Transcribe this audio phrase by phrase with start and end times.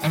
[0.00, 0.06] The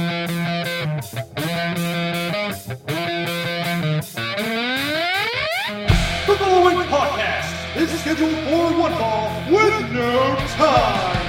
[6.38, 11.25] following podcast is scheduled for one ball with no time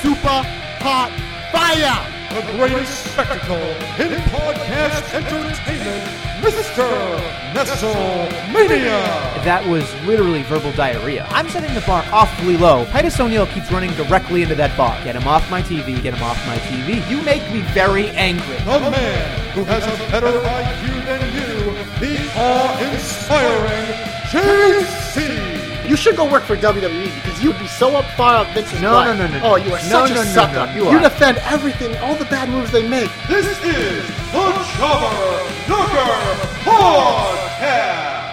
[0.00, 0.42] Super
[0.80, 1.12] hot
[1.52, 2.07] fire!
[2.28, 6.04] The greatest spectacle in podcast entertainment,
[6.42, 7.18] Mr.
[7.54, 9.00] WrestleMania.
[9.44, 11.26] That was literally verbal diarrhea.
[11.30, 12.84] I'm setting the bar awfully low.
[12.86, 15.02] Titus O'Neil keeps running directly into that bar.
[15.04, 17.00] Get him off my TV, get him off my TV.
[17.10, 18.56] You make me very angry.
[18.58, 23.86] The man who has a better IQ than you, the awe-inspiring
[24.28, 24.97] JC.
[25.88, 28.92] You should go work for WWE because you'd be so up far up Vince's No,
[28.92, 29.16] butt.
[29.16, 29.56] no, no, no, Oh, no.
[29.56, 30.66] you are No, such no, a no, sucker.
[30.66, 33.10] no, you you defend everything, all the bad moves they make.
[33.26, 33.72] This is the
[34.30, 35.14] Jobber
[35.66, 36.04] Knocker
[36.66, 38.26] Podcast.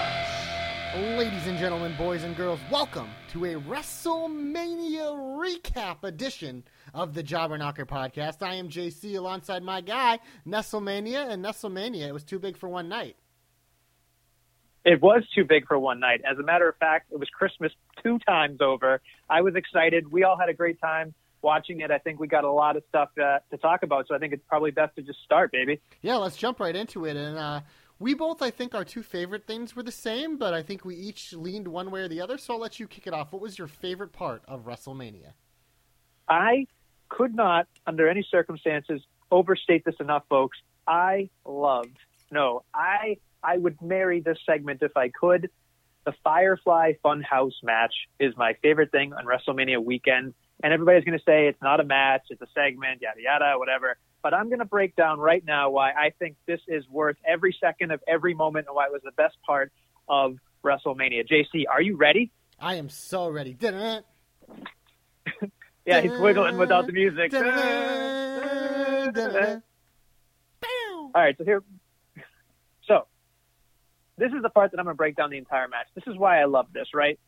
[1.18, 6.62] Ladies and gentlemen, boys and girls, welcome to a WrestleMania recap edition
[6.94, 8.44] of the Jobber Knocker podcast.
[8.45, 12.90] I am JC alongside my guy, Nestlemania, and Nestlemania, it was too big for one
[12.90, 13.16] night.
[14.86, 16.22] It was too big for one night.
[16.30, 17.72] As a matter of fact, it was Christmas
[18.03, 19.02] two times over.
[19.28, 20.11] I was excited.
[20.11, 21.89] We all had a great time watching it.
[21.89, 24.33] I think we got a lot of stuff uh, to talk about, so I think
[24.33, 25.81] it's probably best to just start, baby.
[26.03, 27.17] Yeah, let's jump right into it.
[27.17, 27.61] And uh,
[27.97, 30.95] we both, I think, our two favorite things were the same, but I think we
[30.95, 32.38] each leaned one way or the other.
[32.38, 33.33] So I'll let you kick it off.
[33.33, 35.33] What was your favorite part of WrestleMania?
[36.30, 36.67] I
[37.09, 40.58] could not, under any circumstances, overstate this enough, folks.
[40.88, 41.97] I loved,
[42.31, 45.49] no, I I would marry this segment if I could.
[46.05, 50.33] The Firefly Funhouse match is my favorite thing on WrestleMania weekend.
[50.63, 53.97] And everybody's going to say it's not a match, it's a segment, yada, yada, whatever.
[54.23, 57.55] But I'm going to break down right now why I think this is worth every
[57.59, 59.71] second of every moment and why it was the best part
[60.07, 61.27] of WrestleMania.
[61.27, 62.31] JC, are you ready?
[62.59, 63.53] I am so ready.
[63.53, 64.03] Dun-dun,
[65.85, 67.31] Yeah, he's wiggling without the music.
[71.16, 71.63] All right, so here,
[74.17, 75.88] this is the part that I'm going to break down the entire match.
[75.94, 77.19] This is why I love this, right?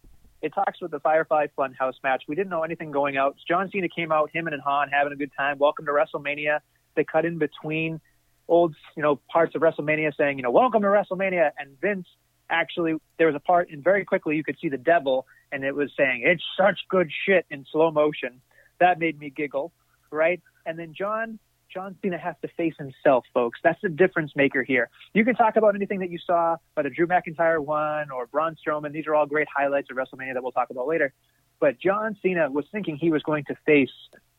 [0.41, 2.23] It talks with the Firefly Funhouse match.
[2.27, 3.35] We didn't know anything going out.
[3.47, 5.57] John Cena came out, him and Han having a good time.
[5.57, 6.59] Welcome to WrestleMania.
[6.95, 7.99] They cut in between
[8.47, 11.51] old, you know, parts of WrestleMania saying, you know, welcome to WrestleMania.
[11.57, 12.07] And Vince
[12.49, 15.75] actually, there was a part, and very quickly you could see the devil, and it
[15.75, 18.41] was saying, it's such good shit in slow motion.
[18.79, 19.73] That made me giggle,
[20.11, 20.41] right?
[20.65, 21.39] And then John
[21.77, 23.59] John Cena has to face himself, folks.
[23.63, 24.89] That's the difference maker here.
[25.13, 28.93] You can talk about anything that you saw, whether Drew McIntyre won or Braun Strowman.
[28.93, 31.13] These are all great highlights of WrestleMania that we'll talk about later.
[31.59, 33.91] But John Cena was thinking he was going to face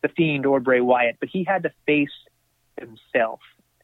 [0.02, 2.10] the Fiend or Bray Wyatt, but he had to face
[2.76, 3.38] himself.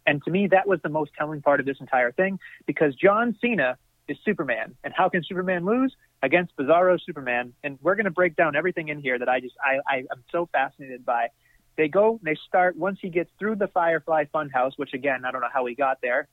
[0.05, 3.37] And to me, that was the most telling part of this entire thing because John
[3.41, 3.79] Cena
[4.09, 4.75] is Superman.
[4.83, 5.95] And how can Superman lose?
[6.25, 7.53] Against Bizarro Superman.
[7.63, 10.25] And we're going to break down everything in here that I just, I, I am
[10.33, 11.29] so fascinated by.
[11.77, 15.41] They go, they start, once he gets through the Firefly Funhouse, which again, I don't
[15.41, 16.29] know how he got there.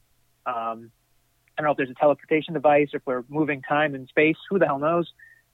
[0.46, 0.92] Um,
[1.58, 4.38] I don't know if there's a teleportation device, or if we're moving time and space,
[4.50, 5.12] who the hell knows?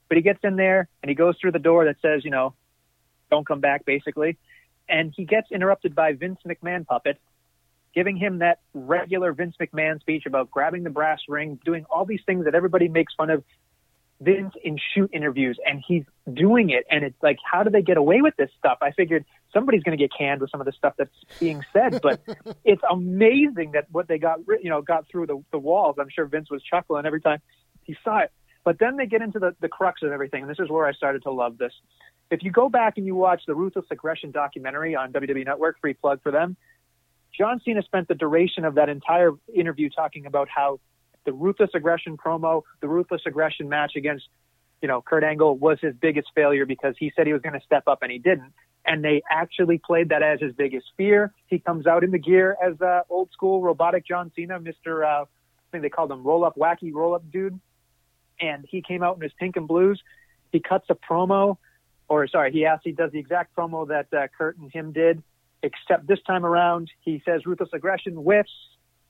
[0.09, 2.53] But he gets in there and he goes through the door that says, you know,
[3.29, 4.37] don't come back, basically.
[4.87, 7.19] And he gets interrupted by Vince McMahon puppet,
[7.93, 12.21] giving him that regular Vince McMahon speech about grabbing the brass ring, doing all these
[12.25, 13.43] things that everybody makes fun of
[14.21, 16.85] Vince in shoot interviews, and he's doing it.
[16.89, 18.77] And it's like, how do they get away with this stuff?
[18.81, 21.99] I figured somebody's going to get canned with some of the stuff that's being said,
[22.01, 22.21] but
[22.63, 25.95] it's amazing that what they got, you know, got through the, the walls.
[25.99, 27.39] I'm sure Vince was chuckling every time
[27.83, 28.31] he saw it.
[28.63, 30.91] But then they get into the, the crux of everything, and this is where I
[30.91, 31.71] started to love this.
[32.29, 35.93] If you go back and you watch the Ruthless Aggression documentary on WWE Network, free
[35.93, 36.57] plug for them,
[37.37, 40.79] John Cena spent the duration of that entire interview talking about how
[41.25, 44.27] the Ruthless Aggression promo, the Ruthless Aggression match against,
[44.81, 47.65] you know, Kurt Angle was his biggest failure because he said he was going to
[47.65, 48.53] step up and he didn't.
[48.87, 51.33] And they actually played that as his biggest fear.
[51.47, 55.05] He comes out in the gear as uh, old school robotic John Cena, Mr.
[55.05, 57.59] Uh, I think they called him roll up, wacky roll up dude.
[58.39, 60.01] And he came out in his pink and blues.
[60.51, 61.57] He cuts a promo,
[62.07, 65.21] or sorry, he actually does the exact promo that uh, Kurt and him did,
[65.61, 68.51] except this time around he says ruthless aggression, whiffs,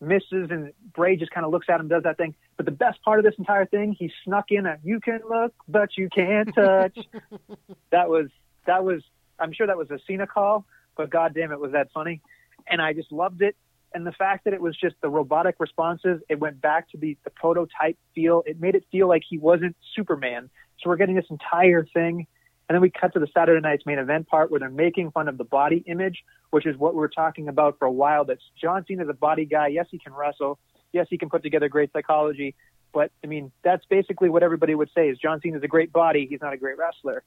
[0.02, 2.36] misses, and Bray just kind of looks at him, does that thing.
[2.56, 5.54] But the best part of this entire thing, he snuck in a "you can look,
[5.68, 6.98] but you can't touch."
[7.92, 8.30] that was
[8.66, 9.02] that was.
[9.40, 12.22] I'm sure that was a Cena call, but goddamn, it was that funny,
[12.68, 13.56] and I just loved it.
[13.94, 17.18] And the fact that it was just the robotic responses, it went back to the,
[17.24, 18.44] the prototype feel.
[18.46, 20.50] It made it feel like he wasn't Superman.
[20.80, 22.28] So we're getting this entire thing.
[22.68, 25.30] And then we cut to the Saturday night's main event part where they're making fun
[25.30, 28.26] of the body image, which is what we were talking about for a while.
[28.26, 29.68] That John Cena's a body guy.
[29.68, 30.60] Yes, he can wrestle.
[30.92, 32.56] Yes, he can put together great psychology.
[32.94, 36.28] But I mean, that's basically what everybody would say is John Cena's a great body.
[36.30, 37.24] He's not a great wrestler.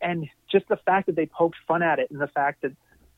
[0.00, 2.72] And just the fact that they poked fun at it and the fact that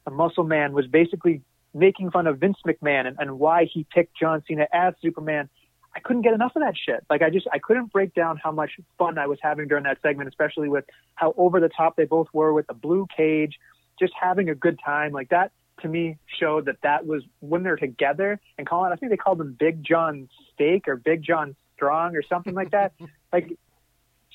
[0.05, 1.43] the muscle man was basically
[1.75, 5.49] making fun of Vince McMahon and, and why he picked John Cena as Superman.
[5.95, 7.05] I couldn't get enough of that shit.
[7.11, 9.99] Like I just I couldn't break down how much fun I was having during that
[10.03, 10.85] segment, especially with
[11.15, 13.59] how over the top they both were with the blue cage,
[13.99, 15.13] just having a good time.
[15.13, 18.93] Like that to me showed that that was when they're together and calling.
[18.93, 22.71] I think they called them Big John Steak or Big John Strong or something like
[22.71, 22.93] that.
[23.33, 23.57] like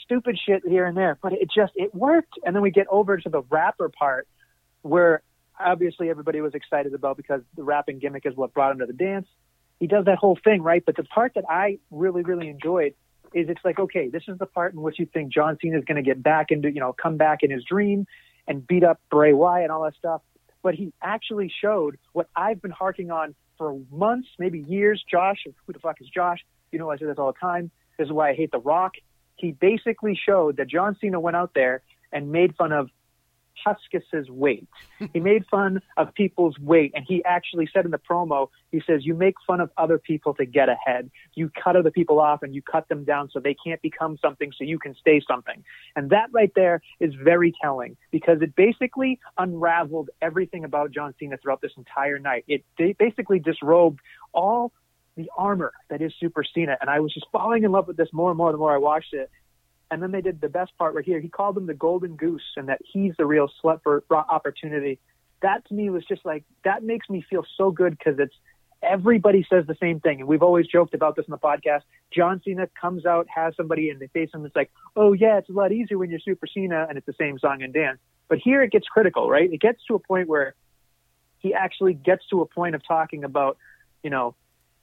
[0.06, 2.34] stupid shit here and there, but it just it worked.
[2.46, 4.28] And then we get over to the rapper part
[4.82, 5.22] where
[5.60, 8.94] obviously everybody was excited about because the rapping gimmick is what brought him to the
[8.94, 9.28] dance.
[9.80, 10.84] He does that whole thing, right?
[10.86, 12.94] But the part that I really, really enjoyed
[13.34, 15.84] is it's like, okay, this is the part in which you think John Cena is
[15.84, 18.08] going to get back into, you know, come back in his dream
[18.48, 20.22] and beat up Bray Wyatt and all that stuff.
[20.64, 25.04] But he actually showed what I've been harking on for months, maybe years.
[25.10, 26.40] Josh, who the fuck is Josh?
[26.72, 27.72] You know, I say this all the time.
[27.98, 28.94] This is why I hate The Rock.
[29.36, 32.90] He basically showed that John Cena went out there and made fun of
[33.66, 34.68] Huskus's weight.
[35.14, 39.06] he made fun of people's weight, and he actually said in the promo, he says,
[39.06, 41.10] "You make fun of other people to get ahead.
[41.36, 44.52] You cut other people off, and you cut them down so they can't become something,
[44.58, 45.64] so you can stay something."
[45.96, 51.38] And that right there is very telling because it basically unraveled everything about John Cena
[51.38, 52.46] throughout this entire night.
[52.48, 52.64] It
[52.98, 54.00] basically disrobed
[54.34, 54.72] all
[55.16, 58.10] the armor that is Super Cena, and I was just falling in love with this
[58.12, 59.30] more and more the more I watched it.
[59.92, 61.20] And then they did the best part right here.
[61.20, 65.00] He called him the golden goose and that he's the real slut for opportunity.
[65.42, 68.34] That to me was just like, that makes me feel so good because it's
[68.82, 70.20] everybody says the same thing.
[70.20, 71.82] And we've always joked about this in the podcast.
[72.12, 74.46] John Cena comes out, has somebody, and they face him.
[74.46, 77.16] It's like, oh, yeah, it's a lot easier when you're Super Cena and it's the
[77.20, 78.00] same song and dance.
[78.28, 79.52] But here it gets critical, right?
[79.52, 80.56] It gets to a point where
[81.40, 83.58] he actually gets to a point of talking about,
[84.04, 84.36] you know,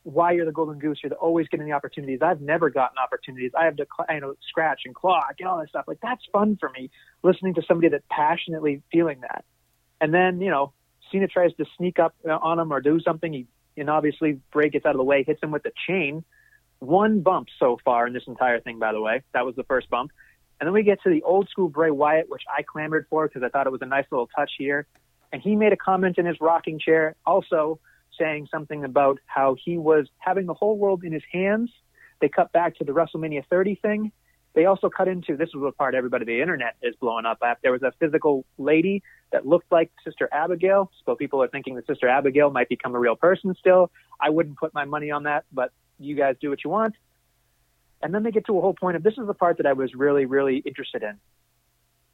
[0.04, 0.98] why you're the golden goose.
[1.02, 2.20] You're always getting the opportunities.
[2.22, 3.52] I've never gotten opportunities.
[3.58, 5.84] I have to, you know, scratch and claw, get all that stuff.
[5.86, 6.90] Like that's fun for me,
[7.22, 9.44] listening to somebody that's passionately feeling that.
[10.00, 10.72] And then, you know,
[11.10, 13.32] Cena tries to sneak up uh, on him or do something.
[13.32, 13.46] He,
[13.76, 16.24] and obviously Bray gets out of the way, hits him with the chain.
[16.80, 19.22] One bump so far in this entire thing, by the way.
[19.34, 20.10] That was the first bump.
[20.60, 23.42] And then we get to the old school Bray Wyatt, which I clamored for because
[23.42, 24.86] I thought it was a nice little touch here.
[25.32, 27.80] And he made a comment in his rocking chair also
[28.18, 31.70] saying something about how he was having the whole world in his hands.
[32.20, 34.12] They cut back to the WrestleMania 30 thing.
[34.54, 37.58] They also cut into this is the part everybody the internet is blowing up at.
[37.62, 41.86] There was a physical lady that looked like Sister Abigail, so people are thinking that
[41.86, 43.90] Sister Abigail might become a real person still.
[44.20, 46.94] I wouldn't put my money on that, but you guys do what you want.
[48.02, 49.72] And then they get to a whole point of this is the part that I
[49.72, 51.18] was really, really interested in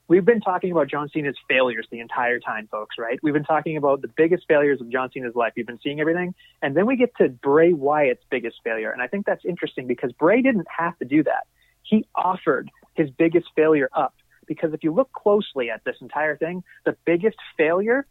[0.09, 3.19] we've been talking about John Cena's failures the entire time, folks, right?
[3.23, 5.53] We've been talking about the biggest failures of John Cena's life.
[5.55, 6.35] You've been seeing everything.
[6.63, 8.91] And then we get to Bray Wyatt's biggest failure.
[8.91, 11.47] And I think that's interesting because Bray didn't have to do that.
[11.83, 14.15] He offered his biggest failure up.
[14.47, 18.07] Because if you look closely at this entire thing, the biggest failure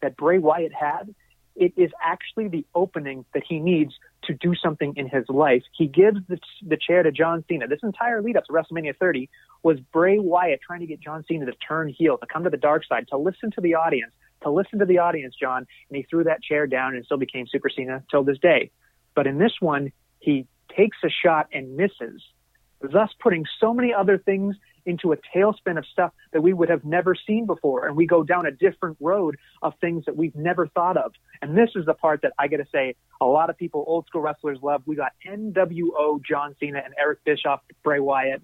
[0.00, 1.14] that Bray Wyatt had
[1.56, 3.94] it is actually the opening that he needs
[4.24, 5.62] to do something in his life.
[5.76, 7.66] He gives the, the chair to John Cena.
[7.66, 9.28] This entire lead up to WrestleMania 30
[9.62, 12.56] was Bray Wyatt trying to get John Cena to turn heel, to come to the
[12.56, 14.12] dark side, to listen to the audience,
[14.42, 15.66] to listen to the audience, John.
[15.88, 18.70] And he threw that chair down and still became Super Cena till this day.
[19.14, 22.22] But in this one, he takes a shot and misses,
[22.80, 24.56] thus putting so many other things
[24.86, 27.86] into a tailspin of stuff that we would have never seen before.
[27.86, 31.12] And we go down a different road of things that we've never thought of.
[31.42, 34.06] And this is the part that I got to say a lot of people, old
[34.06, 34.82] school wrestlers love.
[34.86, 38.42] We got NWO John Cena and Eric Bischoff, Bray Wyatt.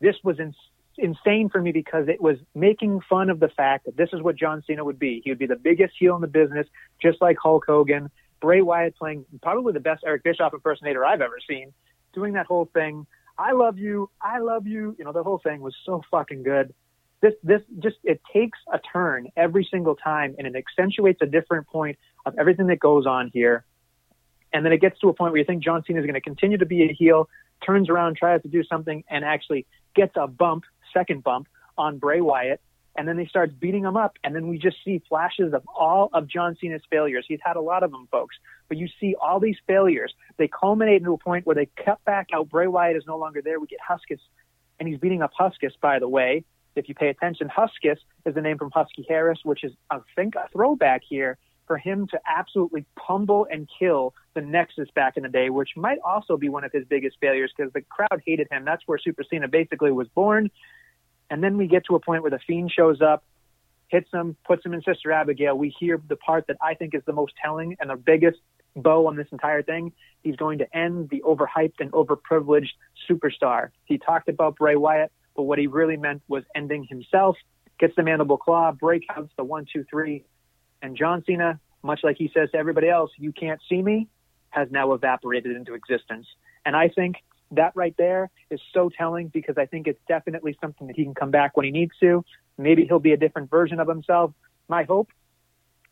[0.00, 0.54] This was in,
[0.98, 4.36] insane for me because it was making fun of the fact that this is what
[4.36, 5.20] John Cena would be.
[5.24, 6.66] He would be the biggest heel in the business,
[7.00, 8.10] just like Hulk Hogan.
[8.40, 11.72] Bray Wyatt playing probably the best Eric Bischoff impersonator I've ever seen,
[12.12, 13.06] doing that whole thing.
[13.38, 14.96] I love you, I love you.
[14.98, 16.74] You know, the whole thing was so fucking good.
[17.20, 21.66] This, this just, it takes a turn every single time and it accentuates a different
[21.66, 23.64] point of everything that goes on here.
[24.52, 26.20] And then it gets to a point where you think John Cena is going to
[26.20, 27.28] continue to be a heel,
[27.64, 30.64] turns around, tries to do something, and actually gets a bump,
[30.94, 32.60] second bump on Bray Wyatt,
[32.96, 36.10] and then they start beating him up, and then we just see flashes of all
[36.12, 37.24] of John Cena's failures.
[37.28, 38.36] He's had a lot of them, folks,
[38.68, 40.14] but you see all these failures.
[40.36, 42.48] They culminate into a point where they cut back out.
[42.48, 43.60] Bray Wyatt is no longer there.
[43.60, 44.20] We get Huskus,
[44.78, 46.44] and he's beating up Huskus, by the way.
[46.74, 50.34] If you pay attention, Huskus is the name from Husky Harris, which is, I think,
[50.34, 55.28] a throwback here for him to absolutely pummel and kill the Nexus back in the
[55.28, 58.64] day, which might also be one of his biggest failures because the crowd hated him.
[58.64, 60.50] That's where Super Cena basically was born.
[61.30, 63.24] And then we get to a point where the Fiend shows up,
[63.88, 65.56] hits him, puts him in Sister Abigail.
[65.56, 68.38] We hear the part that I think is the most telling and the biggest
[68.74, 69.92] bow on this entire thing.
[70.22, 72.72] He's going to end the overhyped and overprivileged
[73.08, 73.70] superstar.
[73.84, 77.36] He talked about Bray Wyatt, but what he really meant was ending himself.
[77.78, 80.24] Gets the mandible claw, breakouts the one, two, three,
[80.80, 84.08] and John Cena much like he says to everybody else, "You can't see me,"
[84.50, 86.26] has now evaporated into existence.
[86.64, 87.16] And I think
[87.52, 91.14] that right there is so telling because I think it's definitely something that he can
[91.14, 92.24] come back when he needs to.
[92.58, 94.32] Maybe he'll be a different version of himself.
[94.68, 95.10] My hope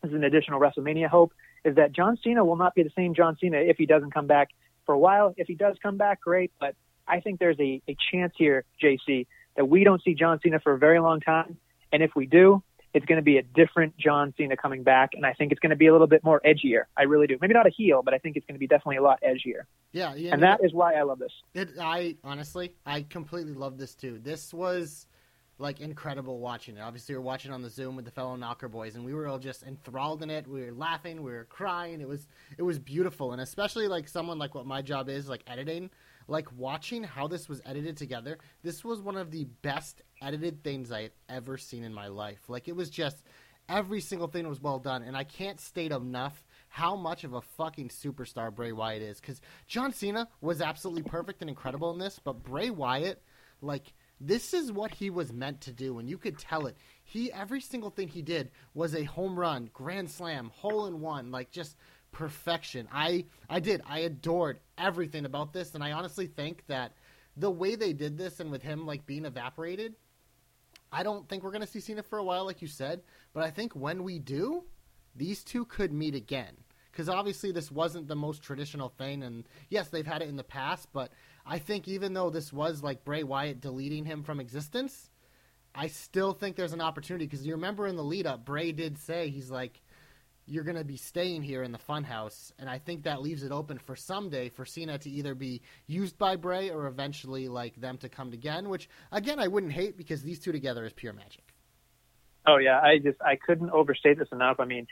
[0.03, 1.33] is an additional WrestleMania hope
[1.63, 4.27] is that John Cena will not be the same John Cena if he doesn't come
[4.27, 4.49] back
[4.85, 5.33] for a while.
[5.35, 6.51] If he does come back, great.
[6.59, 6.75] But
[7.07, 10.73] I think there's a, a chance here, JC, that we don't see John Cena for
[10.73, 11.57] a very long time.
[11.91, 12.61] And if we do,
[12.95, 15.71] it's going to be a different John Cena coming back, and I think it's going
[15.71, 16.83] to be a little bit more edgier.
[16.97, 17.37] I really do.
[17.41, 19.63] Maybe not a heel, but I think it's going to be definitely a lot edgier.
[19.91, 21.33] Yeah, yeah and that is why I love this.
[21.53, 24.19] It, I honestly, I completely love this too.
[24.23, 25.07] This was
[25.57, 26.81] like incredible watching it.
[26.81, 29.27] Obviously, we are watching on the Zoom with the fellow Knocker boys, and we were
[29.27, 30.47] all just enthralled in it.
[30.47, 32.01] We were laughing, we were crying.
[32.01, 35.43] It was it was beautiful, and especially like someone like what my job is, like
[35.47, 35.89] editing
[36.27, 40.91] like watching how this was edited together this was one of the best edited things
[40.91, 42.49] i had ever seen in my life.
[42.49, 43.23] Like it was just
[43.67, 47.41] every single thing was well done and i can't state enough how much of a
[47.41, 52.19] fucking superstar bray wyatt is because john cena was absolutely perfect and incredible in this
[52.23, 53.23] but bray wyatt
[53.61, 56.77] like this is what he was meant to do and you could tell it.
[57.03, 61.31] He every single thing he did was a home run grand slam hole in one
[61.31, 61.75] like just
[62.15, 62.87] perfection.
[62.93, 63.81] I I did.
[63.85, 66.93] I adored everything about this, and I honestly think that
[67.35, 69.95] the way they did this and with him like being evaporated,
[70.93, 73.01] I don't think we're gonna see Cena for a while, like you said.
[73.33, 74.63] But I think when we do,
[75.13, 76.55] these two could meet again.
[76.89, 80.43] Because obviously this wasn't the most traditional thing, and yes, they've had it in the
[80.43, 80.87] past.
[80.93, 81.11] But
[81.45, 85.09] I think even though this was like Bray Wyatt deleting him from existence,
[85.75, 87.25] I still think there's an opportunity.
[87.25, 89.81] Because you remember in the lead up, Bray did say he's like,
[90.47, 93.51] you're going to be staying here in the funhouse, and I think that leaves it
[93.51, 97.97] open for someday for Cena to either be used by Bray or eventually like them
[97.99, 98.69] to come again.
[98.69, 101.53] Which again, I wouldn't hate because these two together is pure magic.
[102.45, 104.59] Oh yeah, I just I couldn't overstate this enough.
[104.59, 104.87] I mean,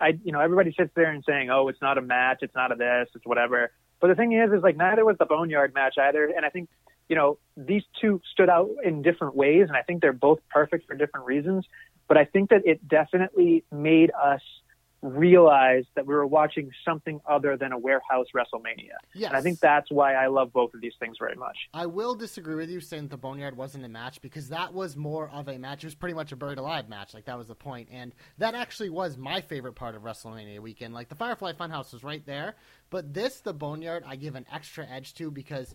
[0.00, 2.70] I you know everybody sits there and saying, oh, it's not a match, it's not
[2.70, 3.70] a this, it's whatever.
[4.00, 6.68] But the thing is, is like neither was the Boneyard match either, and I think
[7.08, 10.86] you know these two stood out in different ways, and I think they're both perfect
[10.86, 11.64] for different reasons.
[12.08, 14.40] But I think that it definitely made us
[15.00, 18.96] realized that we were watching something other than a warehouse WrestleMania.
[19.14, 19.28] Yes.
[19.28, 21.56] And I think that's why I love both of these things very much.
[21.72, 25.30] I will disagree with you saying the Boneyard wasn't a match because that was more
[25.30, 25.84] of a match.
[25.84, 27.14] It was pretty much a buried alive match.
[27.14, 27.88] Like that was the point.
[27.92, 30.94] And that actually was my favorite part of WrestleMania weekend.
[30.94, 32.56] Like the Firefly Funhouse was right there.
[32.90, 35.74] But this, the Boneyard, I give an extra edge to because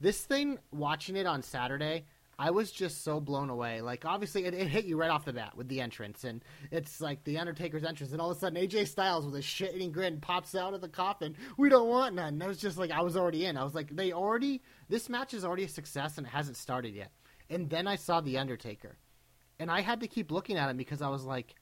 [0.00, 2.04] this thing, watching it on Saturday,
[2.40, 3.80] I was just so blown away.
[3.80, 7.00] Like, obviously, it, it, hit you right off the bat with the entrance, and it's
[7.00, 10.20] like the Undertaker's entrance, and all of a sudden, AJ Styles with a shit-eating grin
[10.20, 11.36] pops out of the coffin.
[11.56, 12.34] We don't want none.
[12.34, 13.56] And I was just like, I was already in.
[13.56, 16.94] I was like, they already, this match is already a success, and it hasn't started
[16.94, 17.10] yet.
[17.50, 18.98] And then I saw the Undertaker,
[19.58, 21.56] and I had to keep looking at him because I was like,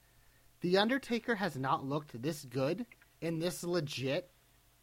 [0.60, 2.84] the Undertaker has not looked this good
[3.22, 4.30] and this legit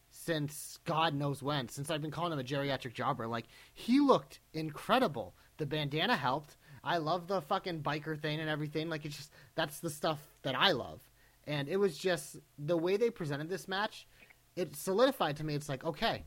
[0.10, 1.68] since God knows when.
[1.70, 6.57] Since I've been calling him a geriatric jobber, like he looked incredible the bandana helped.
[6.83, 8.89] I love the fucking biker thing and everything.
[8.89, 11.00] Like it's just that's the stuff that I love.
[11.48, 14.07] And it was just the way they presented this match,
[14.55, 16.24] it solidified to me it's like, okay,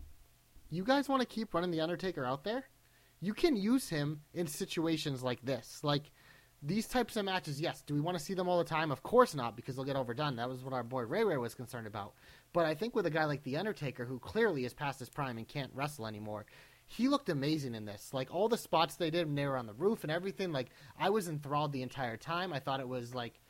[0.70, 2.64] you guys want to keep running the Undertaker out there?
[3.20, 5.80] You can use him in situations like this.
[5.82, 6.10] Like
[6.62, 7.82] these types of matches, yes.
[7.82, 8.90] Do we want to see them all the time?
[8.90, 10.36] Of course not, because they'll get overdone.
[10.36, 12.14] That was what our boy Ray Ray was concerned about.
[12.52, 15.38] But I think with a guy like The Undertaker, who clearly is past his prime
[15.38, 16.46] and can't wrestle anymore,
[16.86, 18.10] he looked amazing in this.
[18.12, 20.52] Like all the spots they did when they were on the roof and everything.
[20.52, 22.52] Like I was enthralled the entire time.
[22.52, 23.40] I thought it was like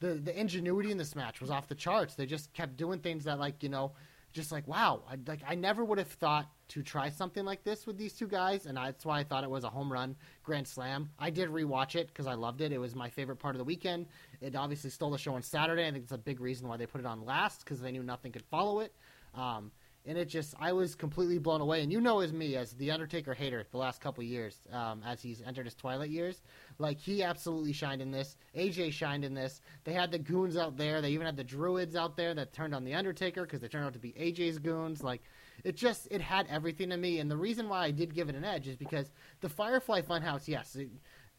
[0.00, 2.14] the the ingenuity in this match was off the charts.
[2.14, 3.92] They just kept doing things that like you know,
[4.32, 5.02] just like wow.
[5.10, 8.28] I like I never would have thought to try something like this with these two
[8.28, 11.10] guys, and that's why I thought it was a home run grand slam.
[11.18, 12.72] I did rewatch it because I loved it.
[12.72, 14.06] It was my favorite part of the weekend.
[14.40, 15.86] It obviously stole the show on Saturday.
[15.86, 18.04] I think it's a big reason why they put it on last because they knew
[18.04, 18.94] nothing could follow it.
[19.34, 19.72] Um,
[20.06, 21.82] and it just I was completely blown away.
[21.82, 25.22] And you know, as me, as the Undertaker hater, the last couple years, um, as
[25.22, 26.42] he's entered his twilight years,
[26.78, 28.36] like he absolutely shined in this.
[28.54, 29.60] AJ shined in this.
[29.84, 31.00] They had the goons out there.
[31.00, 33.86] They even had the Druids out there that turned on the Undertaker because they turned
[33.86, 35.02] out to be AJ's goons.
[35.02, 35.22] Like
[35.64, 37.18] it just it had everything to me.
[37.18, 40.48] And the reason why I did give it an edge is because the Firefly Funhouse,
[40.48, 40.76] yes.
[40.76, 40.90] It,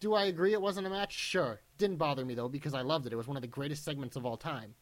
[0.01, 1.13] do I agree it wasn't a match?
[1.13, 1.61] Sure.
[1.77, 3.13] Didn't bother me though because I loved it.
[3.13, 4.73] It was one of the greatest segments of all time.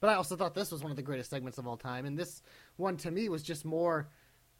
[0.00, 2.18] But I also thought this was one of the greatest segments of all time, and
[2.18, 2.42] this
[2.76, 4.08] one to me was just more.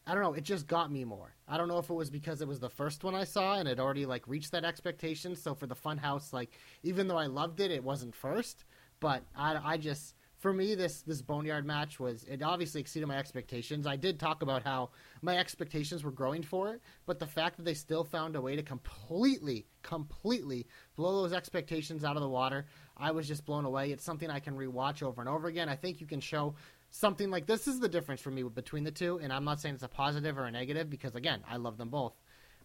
[0.09, 0.35] I don't know.
[0.35, 1.35] It just got me more.
[1.49, 3.69] I don't know if it was because it was the first one I saw and
[3.69, 5.35] it already like reached that expectation.
[5.35, 6.53] So for the Funhouse, like
[6.85, 8.67] even though I loved it, it wasn't first.
[9.01, 13.17] But I, I just for me, this this boneyard match was it obviously exceeded my
[13.17, 13.87] expectations.
[13.87, 14.91] I did talk about how
[15.27, 18.55] my expectations were growing for it, but the fact that they still found a way
[18.55, 22.65] to completely, completely blow those expectations out of the water,
[22.97, 23.91] I was just blown away.
[23.91, 25.69] It's something I can rewatch over and over again.
[25.69, 26.55] I think you can show
[26.91, 29.75] something like this is the difference for me between the two, and I'm not saying
[29.75, 32.15] it's a positive or a negative because again, I love them both.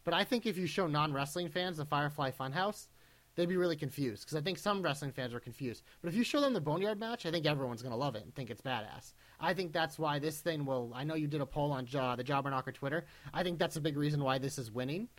[0.03, 2.87] But I think if you show non wrestling fans the Firefly Funhouse,
[3.35, 5.83] they'd be really confused because I think some wrestling fans are confused.
[6.01, 8.23] But if you show them the Boneyard match, I think everyone's going to love it
[8.23, 9.13] and think it's badass.
[9.41, 10.91] I think that's why this thing will.
[10.95, 13.05] I know you did a poll on uh, the Jobber Knocker Twitter.
[13.33, 15.09] I think that's a big reason why this is winning.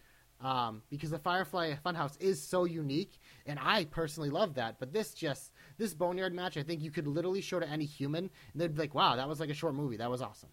[0.41, 4.81] Um, because the Firefly Funhouse is so unique, and I personally love that.
[4.81, 8.25] But this just this Boneyard match, I think you could literally show to any human,
[8.53, 9.99] and they'd be like, "Wow, that was like a short movie.
[9.99, 10.49] That was awesome."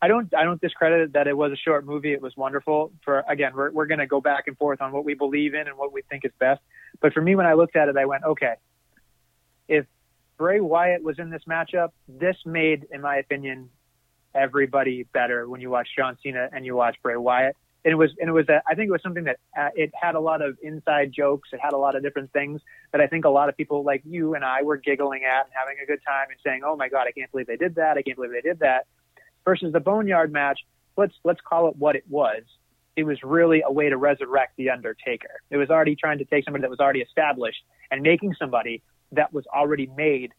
[0.00, 2.12] I don't I don't discredit that it was a short movie.
[2.12, 2.92] It was wonderful.
[3.04, 5.66] For again, we're we're going to go back and forth on what we believe in
[5.66, 6.60] and what we think is best.
[7.00, 8.54] But for me, when I looked at it, I went, okay,
[9.66, 9.86] if
[10.38, 13.70] Bray Wyatt was in this matchup, this made, in my opinion,
[14.34, 17.56] everybody better when you watch John Cena and you watch Bray Wyatt.
[17.84, 19.92] And it was and it was a, I think it was something that uh, it
[20.00, 21.50] had a lot of inside jokes.
[21.52, 22.60] It had a lot of different things
[22.92, 25.52] that I think a lot of people like you and I were giggling at and
[25.54, 27.96] having a good time and saying, "Oh my God, I can't believe they did that!
[27.96, 28.86] I can't believe they did that."
[29.48, 30.60] versus the Boneyard match.
[30.96, 32.42] Let's let's call it what it was.
[32.96, 35.40] It was really a way to resurrect the Undertaker.
[35.50, 39.32] It was already trying to take somebody that was already established and making somebody that
[39.32, 40.32] was already made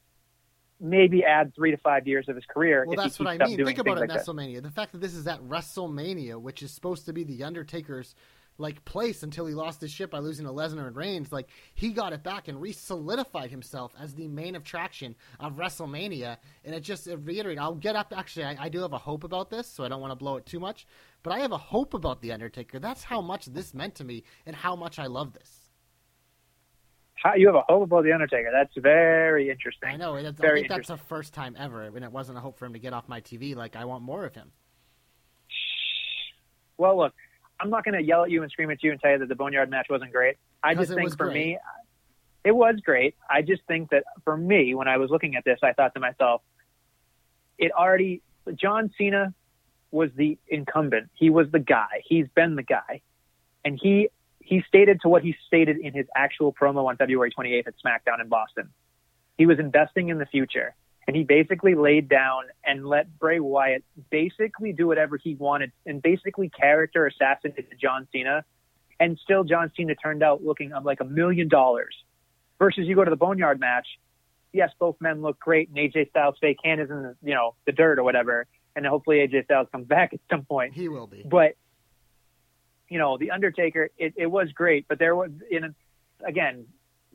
[0.79, 2.85] maybe add three to five years of his career.
[2.87, 3.63] Well, that's what I mean.
[3.65, 4.63] Think about it, like WrestleMania.
[4.63, 8.15] The fact that this is at WrestleMania, which is supposed to be the Undertaker's
[8.57, 11.31] like place until he lost his ship by losing to Lesnar and Reigns.
[11.31, 16.37] Like he got it back and re-solidified himself as the main attraction of WrestleMania.
[16.65, 17.59] And it just it reiterated.
[17.59, 18.13] I'll get up.
[18.15, 20.35] Actually, I, I do have a hope about this, so I don't want to blow
[20.35, 20.85] it too much.
[21.23, 22.79] But I have a hope about the Undertaker.
[22.79, 25.58] That's how much this meant to me and how much I love this.
[27.37, 28.49] You have a hope about the Undertaker.
[28.51, 29.89] That's very interesting.
[29.89, 30.21] I know.
[30.21, 32.65] That's, very I think that's the first time ever, and it wasn't a hope for
[32.65, 33.55] him to get off my TV.
[33.55, 34.51] Like I want more of him.
[36.77, 37.13] Well, look,
[37.59, 39.27] I'm not going to yell at you and scream at you and tell you that
[39.27, 40.37] the Boneyard match wasn't great.
[40.63, 41.33] I just think for great.
[41.33, 41.57] me,
[42.45, 43.15] it was great.
[43.29, 45.99] I just think that for me, when I was looking at this, I thought to
[45.99, 46.41] myself,
[47.57, 48.21] it already,
[48.55, 49.33] John Cena
[49.91, 51.09] was the incumbent.
[51.15, 52.01] He was the guy.
[52.05, 53.01] He's been the guy.
[53.65, 57.67] And he, he stated to what he stated in his actual promo on February 28th
[57.67, 58.69] at SmackDown in Boston.
[59.37, 60.75] He was investing in the future
[61.09, 66.03] and he basically laid down and let Bray Wyatt basically do whatever he wanted and
[66.03, 68.45] basically character assassinated John Cena.
[68.99, 71.95] And still, John Cena turned out looking like a million dollars.
[72.59, 73.87] Versus you go to the Boneyard match,
[74.53, 77.55] yes, both men look great, and AJ Styles' fake hand is in the, you know
[77.65, 80.75] the dirt or whatever, and hopefully AJ Styles comes back at some point.
[80.75, 81.23] He will be.
[81.23, 81.55] But
[82.89, 85.75] you know, the Undertaker, it, it was great, but there was in
[86.25, 86.65] again,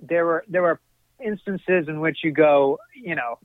[0.00, 0.80] there were there were
[1.24, 3.38] instances in which you go, you know,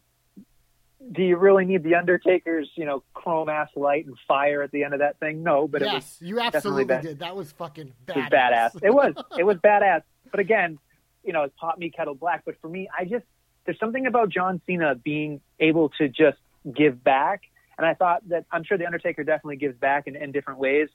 [1.12, 4.84] do you really need the Undertaker's, you know, chrome ass light and fire at the
[4.84, 5.44] end of that thing?
[5.44, 7.20] No, but yes, it was you absolutely did.
[7.20, 8.16] That was fucking badass.
[8.16, 8.84] It was badass.
[8.84, 9.26] it was.
[9.38, 10.02] It was badass.
[10.30, 10.78] But again,
[11.24, 12.44] you know, it's pot me kettle black.
[12.46, 13.26] But for me, I just
[13.66, 16.38] there's something about John Cena being able to just
[16.76, 17.44] give back,
[17.78, 20.90] and I thought that I'm sure the Undertaker definitely gives back in, in different ways.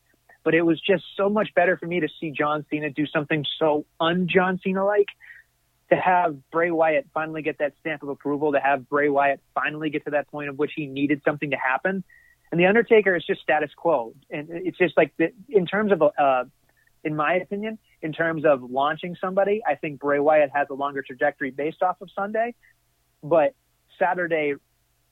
[0.45, 3.45] But it was just so much better for me to see John Cena do something
[3.59, 5.09] so un John Cena like
[5.91, 9.91] to have Bray Wyatt finally get that stamp of approval, to have Bray Wyatt finally
[9.91, 12.05] get to that point of which he needed something to happen.
[12.51, 16.03] And the Undertaker is just status quo, and it's just like the, in terms of,
[16.03, 16.45] uh,
[17.03, 21.03] in my opinion, in terms of launching somebody, I think Bray Wyatt has a longer
[21.03, 22.55] trajectory based off of Sunday,
[23.23, 23.55] but
[23.99, 24.55] Saturday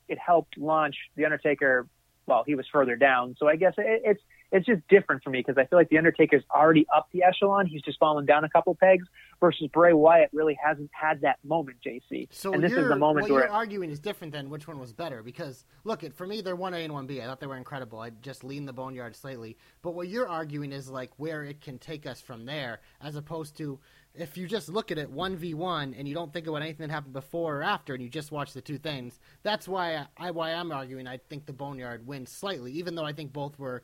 [0.08, 1.88] it helped launch the Undertaker.
[2.26, 5.38] Well, he was further down, so I guess it, it's it's just different for me
[5.40, 7.66] because I feel like the Undertaker's already up the echelon.
[7.66, 9.08] He's just fallen down a couple pegs
[9.40, 12.28] versus Bray Wyatt really hasn't had that moment, JC.
[12.30, 14.78] So and this is the moment what where you're arguing is different than which one
[14.78, 17.22] was better because look, it for me they're one A and one B.
[17.22, 17.98] I thought they were incredible.
[17.98, 21.78] I just leaned the boneyard slightly, but what you're arguing is like where it can
[21.78, 23.78] take us from there, as opposed to
[24.14, 26.86] if you just look at it one v one and you don't think about anything
[26.86, 29.18] that happened before or after, and you just watch the two things.
[29.42, 31.06] That's why I why I'm arguing.
[31.06, 33.82] I think the boneyard wins slightly, even though I think both were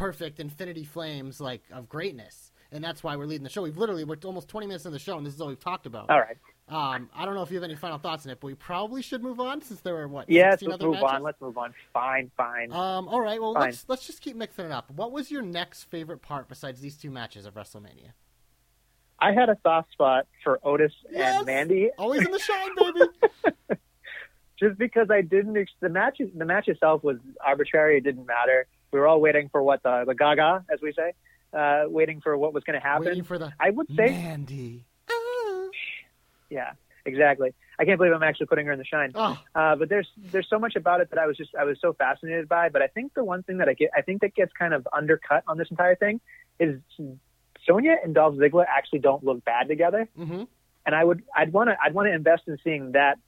[0.00, 2.52] perfect infinity flames like of greatness.
[2.72, 3.62] And that's why we're leading the show.
[3.62, 5.84] We've literally we're almost 20 minutes in the show and this is all we've talked
[5.84, 6.08] about.
[6.08, 6.38] All right.
[6.68, 9.02] Um, i don't know if you have any final thoughts on it but we probably
[9.02, 11.10] should move on since there were what yes let's move matches?
[11.10, 11.74] on let's move on.
[11.92, 12.72] Fine fine.
[12.72, 13.64] Um, all right well fine.
[13.64, 14.88] let's let's just keep mixing it up.
[14.90, 18.12] What was your next favorite part besides these two matches of wrestlemania?
[19.18, 21.38] I had a soft spot for otis yes!
[21.38, 21.90] and mandy.
[21.98, 23.74] Always in the shine baby.
[24.60, 28.98] Just because i didn't the match the match itself was arbitrary it didn't matter we
[29.00, 31.12] were all waiting for what the the Gaga, as we say,
[31.52, 33.06] uh, waiting for what was going to happen.
[33.06, 34.84] Waiting for the I would say Mandy.
[36.48, 36.72] Yeah,
[37.06, 37.54] exactly.
[37.78, 39.12] I can't believe I'm actually putting her in the shine.
[39.14, 41.78] Oh, Uh, but there's there's so much about it that I was just I was
[41.80, 42.68] so fascinated by.
[42.68, 44.86] But I think the one thing that I get I think that gets kind of
[44.92, 46.20] undercut on this entire thing
[46.58, 46.80] is
[47.66, 50.08] Sonya and Dolph Ziggler actually don't look bad together.
[50.16, 50.42] hmm
[50.84, 53.18] And I would I'd want to I'd want to invest in seeing that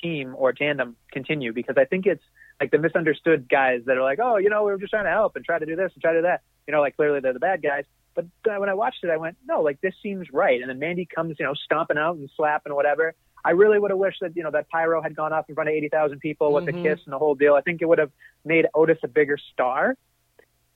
[0.00, 2.22] team or tandem continue because I think it's
[2.62, 5.10] like the misunderstood guys that are like, oh, you know, we were just trying to
[5.10, 6.42] help and try to do this and try to do that.
[6.68, 7.84] You know, like clearly they're the bad guys.
[8.14, 10.60] But uh, when I watched it, I went, no, like this seems right.
[10.60, 13.14] And then Mandy comes, you know, stomping out and slapping and whatever.
[13.44, 15.68] I really would have wished that you know that pyro had gone off in front
[15.68, 16.66] of eighty thousand people with Mhm.
[16.66, 17.54] the kiss and the whole deal.
[17.54, 18.12] I think it would have
[18.44, 19.96] made Otis a bigger star.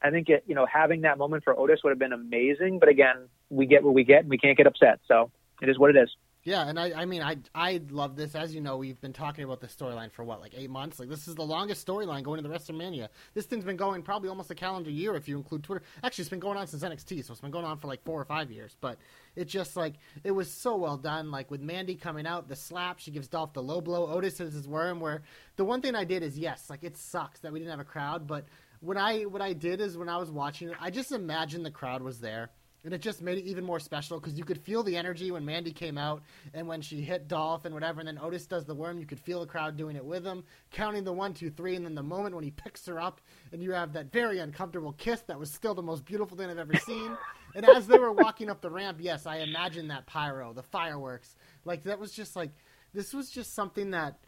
[0.03, 2.81] I think it, you know, having that moment for Otis would have been amazing.
[2.81, 4.99] But again, we get what we get, and we can't get upset.
[5.07, 5.31] So
[5.63, 6.11] it is what it is.
[6.47, 8.37] Yeah, and I, I mean, I, I love this.
[8.37, 11.01] As you know, we've been talking about this storyline for what, like eight months.
[11.01, 13.09] Like this is the longest storyline going into WrestleMania.
[13.35, 15.83] This thing's been going probably almost a calendar year if you include Twitter.
[16.05, 18.21] Actually, it's been going on since NXT, so it's been going on for like four
[18.21, 18.77] or five years.
[18.81, 18.99] But
[19.35, 21.33] it just like it was so well done.
[21.33, 24.07] Like with Mandy coming out, the slap, she gives Dolph the low blow.
[24.07, 25.01] Otis hits his worm.
[25.01, 25.23] Where
[25.57, 27.85] the one thing I did is yes, like it sucks that we didn't have a
[27.85, 28.45] crowd, but
[28.79, 31.73] what I what I did is when I was watching it, I just imagined the
[31.73, 32.51] crowd was there.
[32.87, 35.45] And it just made it even more special because you could feel the energy when
[35.45, 36.23] Mandy came out
[36.55, 37.99] and when she hit Dolph and whatever.
[37.99, 39.01] And then Otis does the worm.
[39.01, 41.75] You could feel the crowd doing it with him, counting the one, two, three.
[41.75, 43.21] And then the moment when he picks her up
[43.53, 46.59] and you have that very uncomfortable kiss that was still the most beautiful thing I've
[46.59, 47.17] ever seen.
[47.57, 51.35] and as they were walking up the ramp, yes, I imagined that pyro, the fireworks.
[51.65, 52.53] Like that was just like,
[52.95, 54.21] this was just something that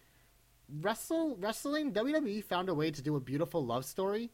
[0.80, 4.32] wrestle wrestling WWE found a way to do a beautiful love story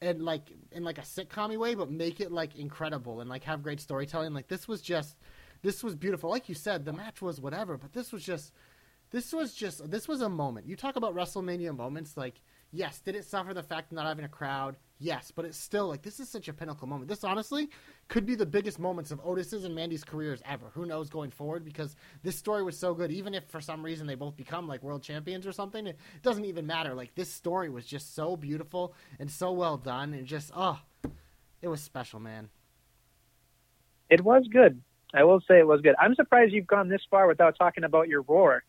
[0.00, 3.62] and like in like a sitcom way, but make it like incredible and like have
[3.62, 4.32] great storytelling.
[4.32, 5.16] Like this was just
[5.62, 6.30] this was beautiful.
[6.30, 8.52] Like you said, the match was whatever, but this was just
[9.10, 10.66] this was just this was a moment.
[10.66, 12.40] You talk about WrestleMania moments, like
[12.72, 14.76] yes, did it suffer the fact of not having a crowd?
[14.98, 17.08] Yes, but it's still like this is such a pinnacle moment.
[17.08, 17.70] This honestly
[18.08, 20.66] could be the biggest moments of Otis's and Mandy's careers ever.
[20.74, 23.10] Who knows going forward because this story was so good.
[23.10, 26.44] Even if for some reason they both become like world champions or something, it doesn't
[26.44, 26.94] even matter.
[26.94, 30.78] Like this story was just so beautiful and so well done and just oh,
[31.62, 32.50] it was special, man.
[34.10, 34.82] It was good.
[35.14, 35.94] I will say it was good.
[35.98, 38.62] I'm surprised you've gone this far without talking about your roar.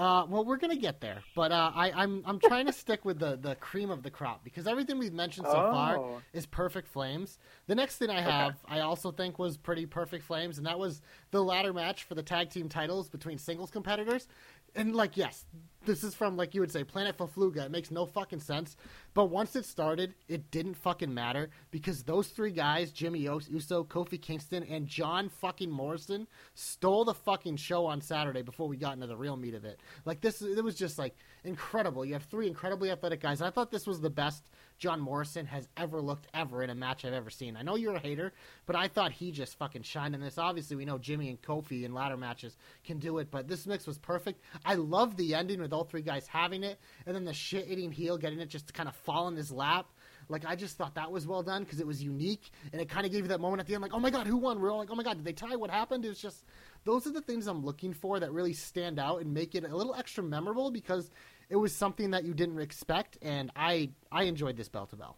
[0.00, 3.18] Uh, well, we're gonna get there, but uh, I, I'm I'm trying to stick with
[3.18, 6.22] the, the cream of the crop because everything we've mentioned so far Oh.
[6.32, 7.38] is perfect flames.
[7.66, 11.02] The next thing I have, I also think was pretty perfect flames, and that was
[11.32, 14.26] the ladder match for the tag team titles between singles competitors.
[14.74, 15.44] And like, yes,
[15.84, 17.64] this is from like you would say Planet Fafluga.
[17.64, 18.76] It makes no fucking sense,
[19.14, 23.84] but once it started, it didn't fucking matter because those three guys, Jimmy Us- Uso,
[23.84, 28.94] Kofi Kingston, and John fucking Morrison, stole the fucking show on Saturday before we got
[28.94, 29.80] into the real meat of it.
[30.04, 32.04] Like this, it was just like incredible.
[32.04, 33.40] You have three incredibly athletic guys.
[33.40, 37.04] I thought this was the best John Morrison has ever looked ever in a match
[37.04, 37.54] I've ever seen.
[37.54, 38.32] I know you're a hater,
[38.64, 40.38] but I thought he just fucking shined in this.
[40.38, 43.86] Obviously, we know Jimmy and Kofi in ladder matches can do it, but this mix
[43.86, 44.42] was perfect.
[44.64, 47.92] I love the ending with all three guys having it, and then the shit eating
[47.92, 49.86] heel getting it just to kind of fall in his lap.
[50.30, 53.04] Like I just thought that was well done because it was unique, and it kind
[53.04, 54.60] of gave you that moment at the end, like, oh my god, who won?
[54.60, 55.56] We're all like, oh my god, did they tie?
[55.56, 56.06] What happened?
[56.06, 56.46] It was just
[56.84, 59.76] those are the things I'm looking for that really stand out and make it a
[59.76, 61.10] little extra memorable because
[61.50, 65.16] it was something that you didn't expect, and I I enjoyed this bell to bell.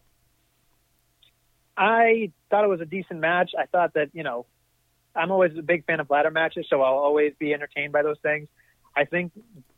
[1.77, 3.51] I thought it was a decent match.
[3.57, 4.45] I thought that, you know,
[5.15, 8.17] I'm always a big fan of ladder matches, so I'll always be entertained by those
[8.21, 8.47] things.
[8.95, 9.31] I think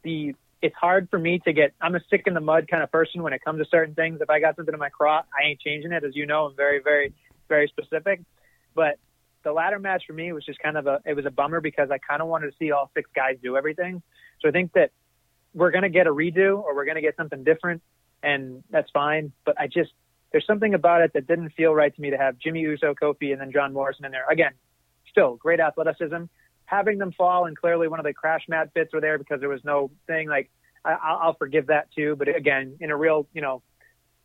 [0.04, 2.92] the it's hard for me to get I'm a stick in the mud kind of
[2.92, 4.20] person when it comes to certain things.
[4.22, 6.04] If I got something in my crop, I ain't changing it.
[6.04, 7.14] As you know, I'm very, very,
[7.50, 8.22] very specific.
[8.74, 8.98] But
[9.44, 11.92] the ladder match for me was just kind of a it was a bummer because
[11.92, 14.02] I kind of wanted to see all six guys do everything.
[14.42, 14.92] So I think that
[15.56, 17.82] we're gonna get a redo or we're gonna get something different
[18.22, 19.32] and that's fine.
[19.46, 19.92] But I just
[20.32, 23.32] there's something about it that didn't feel right to me to have Jimmy Uso, Kofi,
[23.32, 24.26] and then John Morrison in there.
[24.30, 24.52] Again,
[25.10, 26.24] still great athleticism.
[26.66, 29.50] Having them fall and clearly one of the crash mat bits were there because there
[29.50, 30.50] was no thing like
[30.84, 32.16] I, I'll forgive that too.
[32.18, 33.62] But again, in a real you know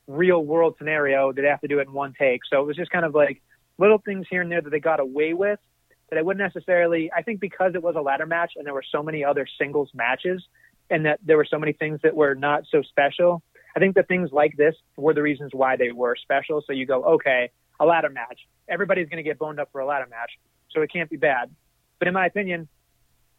[0.06, 2.40] real world scenario, they'd have to do it in one take.
[2.50, 3.40] So it was just kind of like
[3.78, 5.60] little things here and there that they got away with
[6.08, 7.12] that I wouldn't necessarily.
[7.14, 9.90] I think because it was a ladder match and there were so many other singles
[9.94, 10.42] matches
[10.90, 13.42] and that there were so many things that were not so special.
[13.76, 16.62] I think that things like this were the reasons why they were special.
[16.66, 18.40] So you go, okay, a ladder match.
[18.68, 20.32] Everybody's going to get boned up for a ladder match,
[20.70, 21.50] so it can't be bad.
[21.98, 22.68] But in my opinion,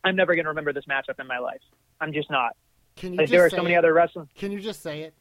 [0.04, 1.62] I'm never going to remember this matchup in my life.
[2.00, 2.56] I'm just not.
[2.96, 3.78] Can you Like, just there are say so many it?
[3.80, 4.30] other wrestling.
[4.36, 5.14] Can you just say it?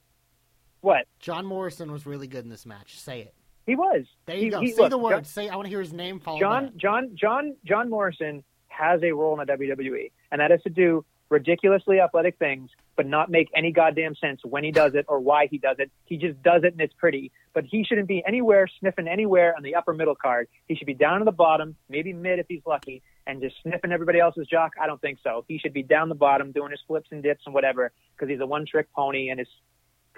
[0.81, 2.99] What John Morrison was really good in this match.
[2.99, 3.35] Say it.
[3.67, 4.07] he was.
[4.27, 4.61] There you He- go.
[4.61, 5.27] he- say look, the John- word.
[5.27, 6.73] Say I want to hear his name followed by John.
[6.77, 11.05] John John John Morrison has a role in the WWE, and that is to do
[11.31, 15.47] ridiculously athletic things, but not make any goddamn sense when he does it or why
[15.47, 15.91] he does it.
[16.05, 17.33] He just does it and it's pretty.
[17.55, 20.49] But he shouldn't be anywhere sniffing anywhere on the upper middle card.
[20.67, 23.93] He should be down at the bottom, maybe mid if he's lucky, and just sniffing
[23.93, 25.45] everybody else's jock, I don't think so.
[25.49, 28.41] He should be down the bottom doing his flips and dips and whatever because he's
[28.41, 29.49] a one trick pony and his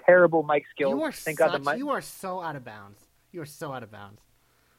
[0.05, 0.91] terrible mic skills.
[0.91, 1.77] You are Thank such, God the mic.
[1.77, 2.99] you are so out of bounds.
[3.31, 4.19] You are so out of bounds.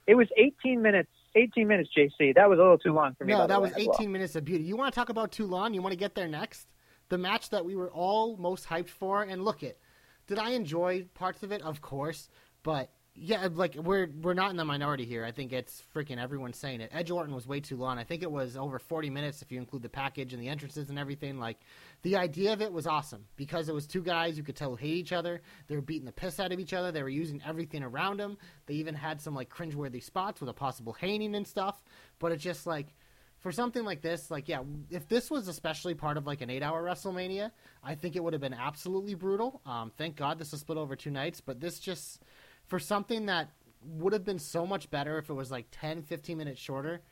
[0.06, 1.10] It was 18 minutes.
[1.34, 2.34] 18 minutes, JC.
[2.34, 3.32] That was a little too long for me.
[3.32, 4.08] No, that was 18 well.
[4.08, 4.64] minutes of beauty.
[4.64, 5.74] You want to talk about Toulon?
[5.74, 6.68] You want to get there next?
[7.08, 9.22] The match that we were all most hyped for.
[9.22, 9.78] And look it,
[10.26, 11.62] did I enjoy parts of it?
[11.62, 12.28] Of course,
[12.62, 15.24] but yeah, like we're we're not in the minority here.
[15.24, 16.90] I think it's freaking everyone saying it.
[16.92, 17.96] Edge Orton was way too long.
[17.96, 20.90] I think it was over 40 minutes if you include the package and the entrances
[20.90, 21.38] and everything.
[21.38, 21.58] Like
[22.02, 24.96] the idea of it was awesome because it was two guys you could tell hate
[24.96, 25.42] each other.
[25.68, 26.90] They were beating the piss out of each other.
[26.90, 28.36] They were using everything around them.
[28.66, 31.84] They even had some like cringeworthy spots with a possible hanging and stuff.
[32.18, 32.94] But it's just like
[33.38, 36.82] for something like this, like yeah, if this was especially part of like an eight-hour
[36.82, 39.60] WrestleMania, I think it would have been absolutely brutal.
[39.66, 42.22] Um, thank God this was split over two nights, but this just
[42.66, 43.50] for something that
[43.82, 47.02] would have been so much better if it was like 10, 15 minutes shorter.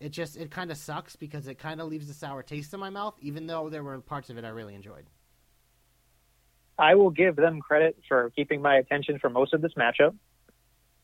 [0.00, 2.80] It just it kind of sucks because it kind of leaves a sour taste in
[2.80, 5.04] my mouth, even though there were parts of it I really enjoyed.
[6.78, 10.14] I will give them credit for keeping my attention for most of this matchup,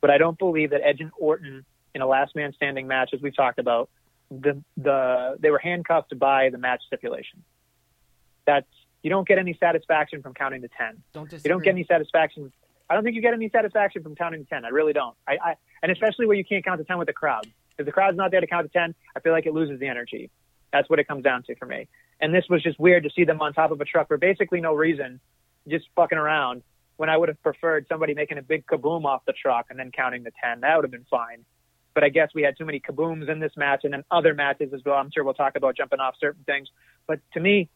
[0.00, 3.20] but I don't believe that Edge and Orton in a last man standing match, as
[3.20, 3.90] we've talked about,
[4.30, 7.42] the the they were handcuffed by the match stipulation.
[8.46, 8.66] That's
[9.02, 11.02] you don't get any satisfaction from counting to ten.
[11.12, 11.48] Don't disagree.
[11.48, 12.52] You don't get any satisfaction.
[12.92, 14.66] I don't think you get any satisfaction from counting ten.
[14.66, 15.16] I really don't.
[15.26, 17.50] I, I and especially where you can't count to ten with the crowd.
[17.78, 19.88] If the crowd's not there to count to ten, I feel like it loses the
[19.88, 20.28] energy.
[20.74, 21.88] That's what it comes down to for me.
[22.20, 24.60] And this was just weird to see them on top of a truck for basically
[24.60, 25.20] no reason,
[25.66, 26.62] just fucking around.
[26.98, 29.90] When I would have preferred somebody making a big kaboom off the truck and then
[29.90, 31.46] counting to ten, that would have been fine.
[31.94, 34.74] But I guess we had too many kabooms in this match and then other matches
[34.74, 34.96] as well.
[34.96, 36.68] I'm sure we'll talk about jumping off certain things.
[37.06, 37.70] But to me,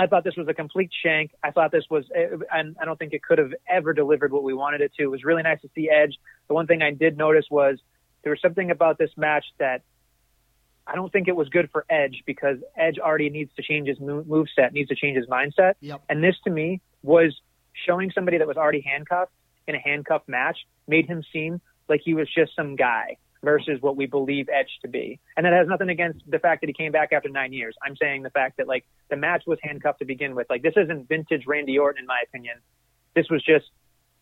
[0.00, 1.32] I thought this was a complete shank.
[1.44, 4.42] I thought this was, eh, and I don't think it could have ever delivered what
[4.42, 5.02] we wanted it to.
[5.02, 6.16] It was really nice to see Edge.
[6.48, 7.78] The one thing I did notice was
[8.22, 9.82] there was something about this match that
[10.86, 14.00] I don't think it was good for Edge because Edge already needs to change his
[14.00, 15.74] move set, needs to change his mindset.
[15.80, 16.00] Yep.
[16.08, 17.38] And this to me was
[17.86, 19.32] showing somebody that was already handcuffed
[19.68, 21.60] in a handcuffed match made him seem
[21.90, 25.18] like he was just some guy versus what we believe Edge to be.
[25.36, 27.74] And that has nothing against the fact that he came back after nine years.
[27.82, 30.48] I'm saying the fact that like the match was handcuffed to begin with.
[30.50, 32.56] Like this isn't vintage Randy Orton in my opinion.
[33.14, 33.66] This was just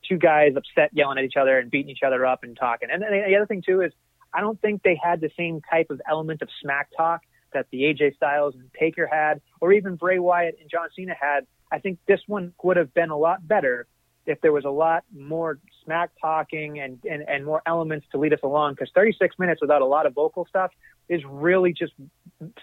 [0.09, 2.89] two guys upset yelling at each other and beating each other up and talking.
[2.91, 3.93] And then the other thing too is
[4.33, 7.83] I don't think they had the same type of element of smack talk that the
[7.83, 11.47] AJ Styles and Taker had, or even Bray Wyatt and John Cena had.
[11.73, 13.87] I think this one would have been a lot better
[14.27, 18.33] if there was a lot more smack talking and, and, and more elements to lead
[18.35, 18.75] us along.
[18.75, 20.71] Because 36 minutes without a lot of vocal stuff
[21.09, 21.95] is really just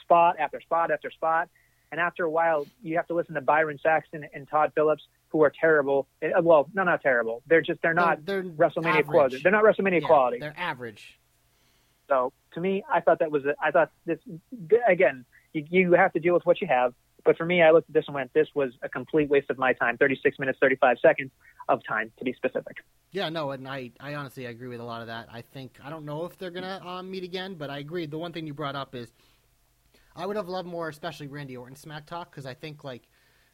[0.01, 1.49] spot after spot after spot.
[1.91, 5.43] And after a while, you have to listen to Byron Saxton and Tom Phillips, who
[5.43, 6.07] are terrible.
[6.21, 7.41] Uh, Well, no, not terrible.
[7.47, 9.07] They're just they're not They're- they're WrestleMania average.
[9.07, 9.39] quality.
[9.41, 10.39] They're not WrestleMania Yeah, quality.
[10.39, 11.19] They're average.
[12.07, 14.19] So to me, I thought that was a, I thought this
[14.88, 15.25] again.
[15.53, 16.93] You, you have to deal with what you have.
[17.25, 19.57] But for me, I looked at this and went, "This was a complete waste of
[19.57, 19.97] my time.
[19.97, 21.31] 36 minutes, 35 seconds
[21.67, 22.77] of time, to be specific."
[23.11, 25.27] Yeah, no, and I, I honestly agree with a lot of that.
[25.31, 28.05] I think I don't know if they're gonna um, meet again, but I agree.
[28.05, 29.11] The one thing you brought up is
[30.15, 33.03] I would have loved more, especially Randy Orton smack talk, because I think like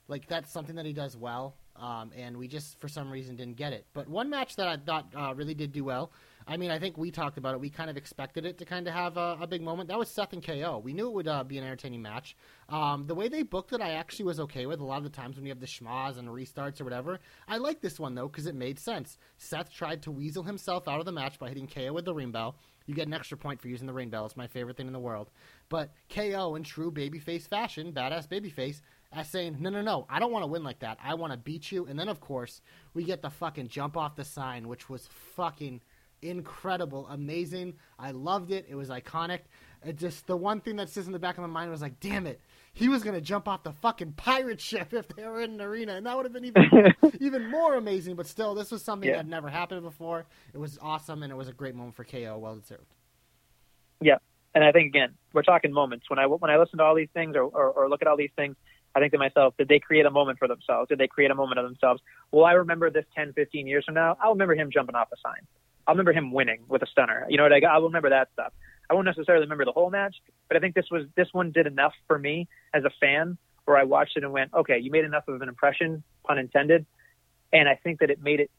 [0.08, 3.58] like that's something that he does well, um, and we just for some reason didn't
[3.58, 3.86] get it.
[3.94, 6.12] But one match that I thought uh, really did do well.
[6.48, 7.60] I mean, I think we talked about it.
[7.60, 9.90] We kind of expected it to kind of have a, a big moment.
[9.90, 10.82] That was Seth and KO.
[10.84, 12.36] We knew it would uh, be an entertaining match.
[12.70, 14.80] Um, the way they booked it, I actually was okay with.
[14.80, 17.58] A lot of the times when you have the schmaz and restarts or whatever, I
[17.58, 19.18] like this one though because it made sense.
[19.38, 22.32] Seth tried to weasel himself out of the match by hitting KO with the ring
[22.32, 22.56] bell.
[22.86, 24.26] You get an extra point for using the ring bell.
[24.26, 25.30] It's my favorite thing in the world.
[25.70, 28.82] But KO in true babyface fashion, badass babyface,
[29.14, 30.98] as saying, no, no, no, I don't want to win like that.
[31.04, 31.86] I want to beat you.
[31.86, 32.62] And then, of course,
[32.94, 35.82] we get the fucking jump off the sign, which was fucking
[36.22, 37.74] incredible, amazing.
[38.00, 38.66] I loved it.
[38.70, 39.40] It was iconic.
[39.84, 42.00] It just the one thing that sits in the back of my mind was like,
[42.00, 42.40] damn it,
[42.74, 45.96] he was gonna jump off the fucking pirate ship if they were in an arena,
[45.96, 48.16] and that would have been even even more amazing.
[48.16, 49.16] But still, this was something Yeah.
[49.16, 50.26] that had never happened before.
[50.54, 52.38] It was awesome, and it was a great moment for KO.
[52.38, 52.94] Well deserved.
[54.00, 54.18] Yeah,
[54.54, 56.08] and I think again, we're talking moments.
[56.10, 58.18] When I when I listen to all these things or, or, or look at all
[58.18, 58.56] these things,
[58.96, 60.90] I think to myself, did they create a moment for themselves?
[60.90, 62.02] Did they create a moment of themselves?
[62.32, 64.18] Will I remember this 10, 15 years from now?
[64.22, 65.48] I'll remember him jumping off a sign.
[65.88, 67.26] I'll remember him winning with a stunner.
[67.30, 67.60] You know what I?
[67.60, 67.74] Got?
[67.74, 68.54] I'll remember that stuff.
[68.90, 70.16] I won't necessarily remember the whole match,
[70.50, 73.78] but I think this was this one did enough for me as a fan, where
[73.78, 76.86] I watched it and went, okay, you made enough of an impression, pun intended,
[77.54, 78.52] and I think that it made it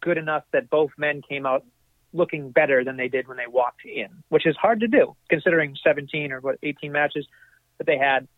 [0.00, 1.64] good enough that both men came out
[2.12, 5.76] looking better than they did when they walked in, which is hard to do considering
[5.82, 7.26] 17 or what 18 matches
[7.78, 8.28] that they had.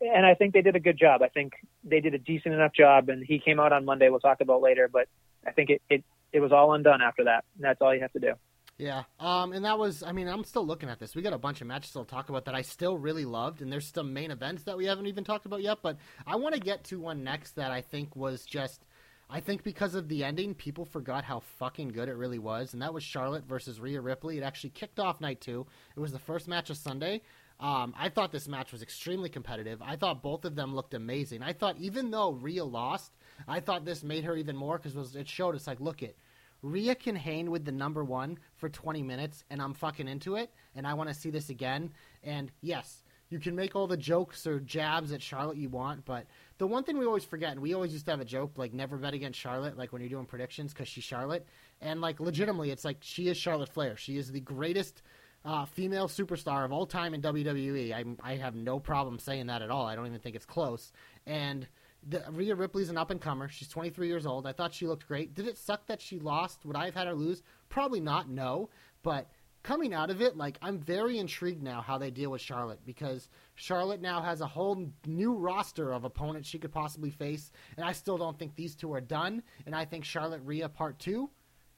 [0.00, 1.22] And I think they did a good job.
[1.22, 1.52] I think
[1.84, 3.08] they did a decent enough job.
[3.08, 4.08] And he came out on Monday.
[4.08, 5.08] We'll talk about later, but
[5.46, 7.44] I think it it, it was all undone after that.
[7.56, 8.32] And that's all you have to do.
[8.78, 11.14] Yeah, um, and that was, I mean, I'm still looking at this.
[11.14, 13.70] We got a bunch of matches to talk about that I still really loved, and
[13.70, 16.60] there's some main events that we haven't even talked about yet, but I want to
[16.62, 18.86] get to one next that I think was just,
[19.28, 22.80] I think because of the ending, people forgot how fucking good it really was, and
[22.80, 24.38] that was Charlotte versus Rhea Ripley.
[24.38, 25.66] It actually kicked off night two.
[25.94, 27.20] It was the first match of Sunday.
[27.60, 29.82] Um, I thought this match was extremely competitive.
[29.82, 31.42] I thought both of them looked amazing.
[31.42, 33.12] I thought even though Rhea lost,
[33.46, 36.16] I thought this made her even more because it showed us like, look it,
[36.62, 40.50] Rhea can hang with the number one for 20 minutes, and I'm fucking into it,
[40.74, 41.92] and I want to see this again.
[42.22, 46.26] And yes, you can make all the jokes or jabs at Charlotte you want, but
[46.58, 48.74] the one thing we always forget, and we always used to have a joke, like
[48.74, 51.46] never bet against Charlotte, like when you're doing predictions, because she's Charlotte,
[51.80, 53.96] and like legitimately, it's like she is Charlotte Flair.
[53.96, 55.02] She is the greatest
[55.44, 57.92] uh, female superstar of all time in WWE.
[57.92, 59.86] I, I have no problem saying that at all.
[59.86, 60.92] I don't even think it's close.
[61.26, 61.66] And
[62.06, 63.48] the, Rhea Ripley's an up and comer.
[63.48, 64.46] She's 23 years old.
[64.46, 65.34] I thought she looked great.
[65.34, 66.64] Did it suck that she lost?
[66.64, 67.42] Would I have had her lose?
[67.68, 68.28] Probably not.
[68.28, 68.68] No.
[69.02, 69.30] But
[69.62, 73.28] coming out of it, like I'm very intrigued now how they deal with Charlotte because
[73.54, 77.92] Charlotte now has a whole new roster of opponents she could possibly face, and I
[77.92, 79.42] still don't think these two are done.
[79.66, 81.30] And I think Charlotte Rhea Part Two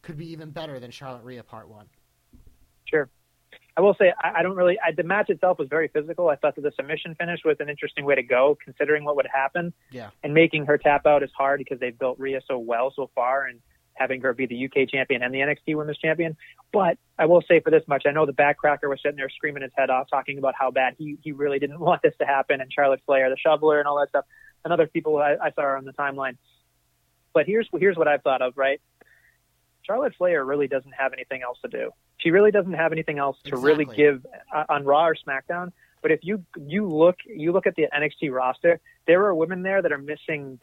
[0.02, 1.86] could be even better than Charlotte Rhea Part One.
[2.84, 3.08] Sure.
[3.76, 4.78] I will say I, I don't really.
[4.84, 6.28] I, the match itself was very physical.
[6.28, 9.28] I thought that the submission finish was an interesting way to go, considering what would
[9.32, 9.72] happen.
[9.90, 10.10] Yeah.
[10.22, 13.46] And making her tap out is hard because they've built Rhea so well so far,
[13.46, 13.60] and
[13.94, 16.36] having her be the UK champion and the NXT Women's Champion.
[16.72, 19.62] But I will say for this much, I know the backcracker was sitting there screaming
[19.62, 22.60] his head off, talking about how bad he he really didn't want this to happen,
[22.60, 24.24] and Charlotte Flair, the shoveler, and all that stuff,
[24.64, 26.36] and other people I, I saw on the timeline.
[27.34, 28.54] But here's here's what I've thought of.
[28.56, 28.80] Right,
[29.86, 31.90] Charlotte Flair really doesn't have anything else to do.
[32.18, 33.70] She really doesn't have anything else to Exactly.
[33.70, 35.72] really give uh, on Raw or SmackDown.
[36.02, 39.82] But if you you look you look at the NXT roster, there are women there
[39.82, 40.58] that are missing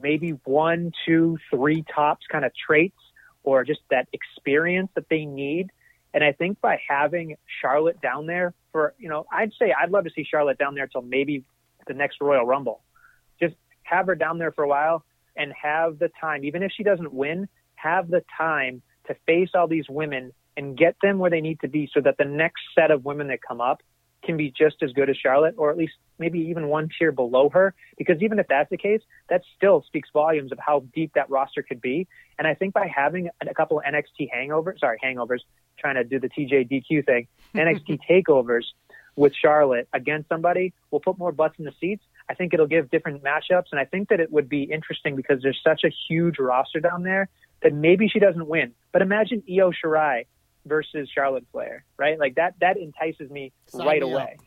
[0.00, 2.98] maybe one, two, three tops kind of traits
[3.42, 5.70] or just that experience that they need.
[6.14, 10.04] And I think by having Charlotte down there for, you know, I'd say I'd love
[10.04, 11.44] to see Charlotte down there till maybe
[11.86, 12.80] the next Royal Rumble.
[13.40, 15.04] Just have her down there for a while
[15.36, 17.48] and have the time, even if she doesn't win,
[17.82, 21.68] have the time to face all these women and get them where they need to
[21.68, 23.80] be so that the next set of women that come up
[24.24, 27.48] can be just as good as Charlotte, or at least maybe even one tier below
[27.48, 27.74] her.
[27.96, 31.62] Because even if that's the case, that still speaks volumes of how deep that roster
[31.62, 32.08] could be.
[32.38, 35.40] And I think by having a couple of NXT hangovers, sorry, hangovers,
[35.78, 38.64] trying to do the TJDQ thing, NXT takeovers
[39.14, 42.04] with Charlotte against somebody will put more butts in the seats.
[42.28, 45.42] I think it'll give different matchups, and I think that it would be interesting because
[45.42, 47.28] there's such a huge roster down there
[47.62, 48.72] that maybe she doesn't win.
[48.92, 50.26] But imagine Io Shirai
[50.66, 52.18] versus Charlotte Flair, right?
[52.18, 54.22] Like that that entices me Sign right me away.
[54.38, 54.44] up.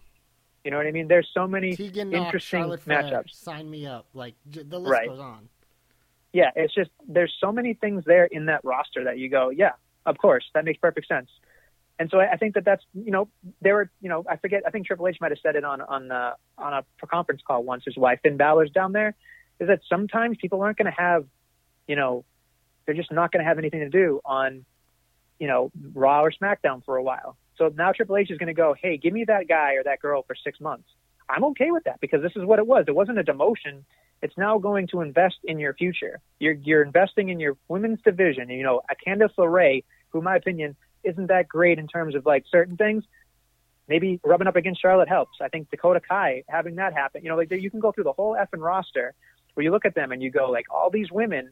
[0.63, 1.07] You know what I mean?
[1.07, 3.31] There's so many Tegan Nox, interesting Flair, matchups.
[3.33, 4.05] sign me up.
[4.13, 5.07] Like the list Right.
[5.09, 5.49] goes on.
[6.33, 9.71] Yeah, it's just there's so many things there in that roster that you go, yeah,
[10.05, 11.29] of course, that makes perfect sense.
[11.99, 13.27] And so I I think that that's you know
[13.61, 15.81] there were you know I forget I think Triple H might have said it on
[15.81, 19.13] on uh, on a conference call once is why Finn Balor's down there
[19.59, 21.25] is that sometimes people aren't going to have
[21.87, 22.23] you know
[22.85, 24.65] they're just not going to have anything to do on
[25.39, 27.37] you know Raw or SmackDown for a while.
[27.57, 29.99] So now Triple H is going to go, hey, give me that guy or that
[29.99, 30.87] girl for six months.
[31.29, 32.85] I'm okay with that because this is what it was.
[32.87, 33.83] It wasn't a demotion.
[34.21, 36.19] It's now going to invest in your future.
[36.39, 38.49] You're you're investing in your women's division.
[38.49, 42.25] You know, a Candice LeRae, who, in my opinion, isn't that great in terms of
[42.25, 43.03] like certain things.
[43.87, 45.39] Maybe rubbing up against Charlotte helps.
[45.41, 47.23] I think Dakota Kai having that happen.
[47.23, 49.13] You know, like you can go through the whole effing roster
[49.53, 51.51] where you look at them and you go like, all these women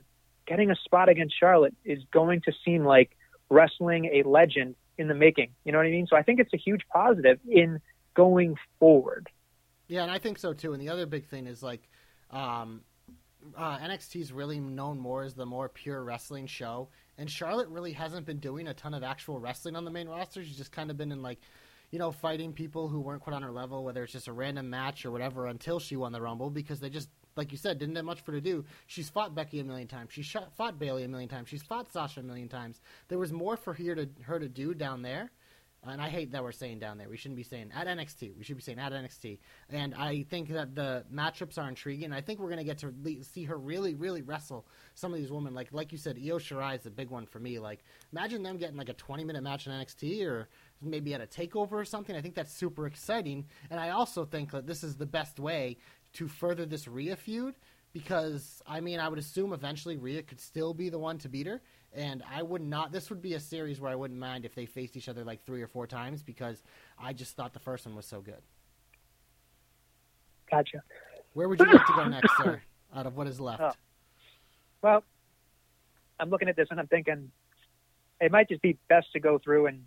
[0.50, 3.16] getting a spot against Charlotte is going to seem like
[3.50, 5.52] wrestling a legend in the making.
[5.64, 6.08] You know what I mean?
[6.08, 7.80] So I think it's a huge positive in
[8.16, 9.30] going forward.
[9.88, 10.74] Yeah, and I think so too.
[10.74, 11.88] And the other big thing is like
[12.32, 12.82] um,
[13.58, 13.80] uh,
[14.34, 18.68] really known more as the more pure wrestling show, and Charlotte really hasn't been doing
[18.68, 20.44] a ton of actual wrestling on the main roster.
[20.44, 21.40] She's just kind of been in like,
[21.92, 24.70] you know, fighting people who weren't quite on her level, whether it's just a random
[24.70, 27.10] match or whatever, until she won the Rumble because they just.
[27.40, 28.66] Like you said, didn't have much for to do.
[28.86, 30.12] She's fought Becky a million times.
[30.12, 31.48] She's shot, fought Bayley a million times.
[31.48, 32.82] She's fought Sasha a million times.
[33.08, 35.32] There was more for her to her to do down there.
[35.88, 37.08] And I hate that we're saying down there.
[37.08, 38.36] We shouldn't be saying at NXT.
[38.38, 39.40] We should be saying at NXT.
[39.70, 42.12] And I think that the matchups are intriguing.
[42.12, 45.20] I think we're going to get to le- see her really, really wrestle some of
[45.20, 45.54] these women.
[45.54, 47.60] Like like you said, Io Shirai is the big one for me.
[47.60, 50.50] Like imagine them getting like a 20 minute match in NXT or
[50.82, 52.16] maybe at a takeover or something.
[52.16, 53.46] I think that's super exciting.
[53.70, 55.78] And I also think that this is the best way
[56.14, 57.56] to further this Rhea feud
[57.94, 61.48] because I mean I would assume eventually Rhea could still be the one to beat
[61.48, 61.62] her,
[61.94, 62.92] and I would not.
[62.92, 65.46] This would be a series where I wouldn't mind if they faced each other like
[65.46, 66.62] three or four times because
[66.98, 68.42] I just thought the first one was so good.
[70.50, 70.82] Gotcha.
[71.34, 72.62] Where would you like to go next, sir?
[72.96, 73.44] Out of what is oh.
[73.44, 73.62] left?
[73.62, 73.72] Oh.
[74.82, 75.04] Well,
[76.20, 77.32] I'm looking at this and I'm thinking,
[78.20, 79.84] it might just be best to go through and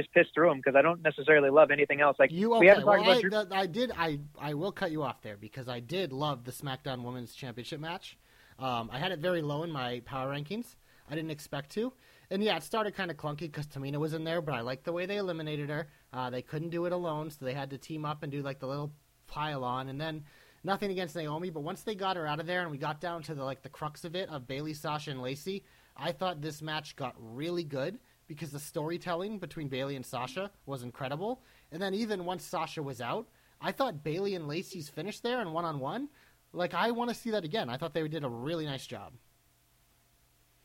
[0.00, 2.16] just piss through them because I don't necessarily love anything else.
[2.18, 2.60] Like You okay?
[2.60, 3.92] we haven't well, talked about I, I did.
[3.96, 7.80] I I will cut you off there because I did love the SmackDown Women's Championship
[7.80, 8.18] match.
[8.58, 10.76] Um, I had it very low in my power rankings.
[11.10, 11.92] I didn't expect to,
[12.30, 14.84] and yeah, it started kind of clunky because Tamina was in there, but I liked
[14.84, 15.88] the way they eliminated her.
[16.12, 18.60] Uh, they couldn't do it alone, so they had to team up and do like
[18.60, 18.92] the little
[19.26, 20.22] pile on, and then
[20.62, 23.22] nothing against Naomi, but once they got her out of there and we got down
[23.24, 25.64] to the like the crux of it of Bayley, Sasha, and Lacey,
[25.96, 27.98] I thought this match got really good
[28.30, 31.42] because the storytelling between Bayley and Sasha was incredible.
[31.72, 33.26] And then even once Sasha was out,
[33.60, 36.08] I thought Bayley and Lacey's finish there and one on one,
[36.52, 37.68] like I want to see that again.
[37.68, 39.14] I thought they did a really nice job.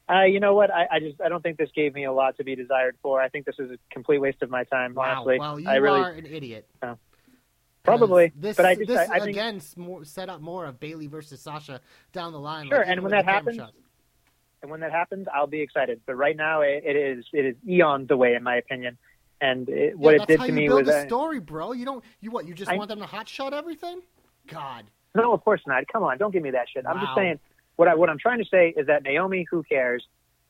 [0.08, 0.70] Uh, you know what?
[0.72, 3.20] I, I just I don't think this gave me a lot to be desired for.
[3.20, 4.94] I think this is a complete waste of my time.
[4.94, 5.16] Wow.
[5.16, 6.70] honestly, Well, you I really are an idiot.
[7.84, 8.32] probably.
[8.36, 11.08] This, but I just this I, I think again more, set up more of Bayley
[11.08, 11.82] versus Sasha
[12.14, 12.68] down the line.
[12.68, 13.74] Sure, like, and when that happens, shots.
[14.66, 16.02] And when that happens, I'll be excited.
[16.08, 18.98] But right now, it, it is it is eons away in my opinion.
[19.40, 21.74] And it, what yeah, it did to me build was a story, bro.
[21.74, 22.04] You don't.
[22.20, 22.48] You what?
[22.48, 24.02] You just I- want them to hot shot everything?
[24.48, 24.86] God.
[25.14, 25.84] no, of course not.
[25.92, 26.86] Come on, don't give me that shit.
[26.88, 27.40] I'm just saying
[27.76, 30.04] what I what I'm trying to say is that Naomi, who cares?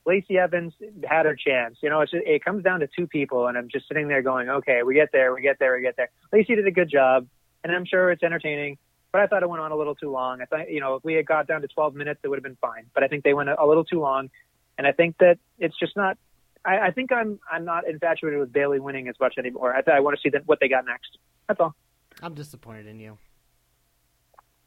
[0.06, 1.78] Lacey Evans had her chance.
[1.84, 4.50] You know, it's it comes down to two people, and I'm just sitting there going,
[4.50, 6.10] okay, we get there, we get there, we get there.
[6.32, 7.28] Lacey did a good job,
[7.66, 8.78] and I'm sure it's entertaining.
[9.16, 10.42] But I thought it went on a little too long.
[10.42, 12.44] I thought, you know, if we had got down to 12 minutes, it would have
[12.44, 12.88] been fine.
[12.94, 14.30] But I think they went a, a little too long,
[14.78, 16.18] and I think that it's just not.
[16.66, 19.74] I, I think I'm I'm not infatuated with Bayley winning as much anymore.
[19.74, 21.18] I, I want to see that, what they got next.
[21.48, 21.74] That's all.
[22.22, 23.18] I'm disappointed in you.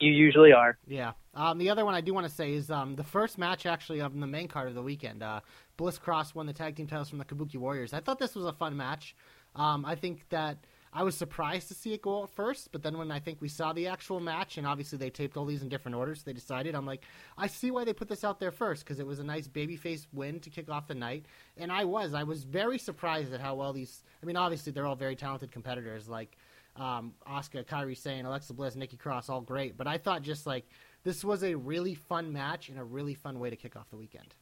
[0.00, 0.78] You usually are.
[0.86, 1.12] Yeah.
[1.34, 4.00] Um, the other one I do want to say is um, the first match actually
[4.00, 5.22] of the main card of the weekend.
[5.22, 5.40] Uh,
[5.76, 7.92] Bliss Cross won the tag team titles from the Kabuki Warriors.
[7.92, 9.14] I thought this was a fun match.
[9.54, 10.56] Um, I think that
[10.92, 13.48] I was surprised to see it go out first, but then when I think we
[13.48, 16.74] saw the actual match, and obviously they taped all these in different orders, they decided
[16.74, 17.04] I'm like,
[17.36, 20.06] I see why they put this out there first because it was a nice babyface
[20.12, 21.26] win to kick off the night,
[21.56, 24.02] and I was I was very surprised at how well these.
[24.22, 26.36] I mean, obviously they're all very talented competitors, like
[26.76, 29.76] um, Asuka, Kairi Sane, Alexa Bliss, Nikki Cross, all great.
[29.76, 30.64] But I thought just like
[31.04, 33.96] this was a really fun match and a really fun way to kick off the
[33.96, 34.34] weekend.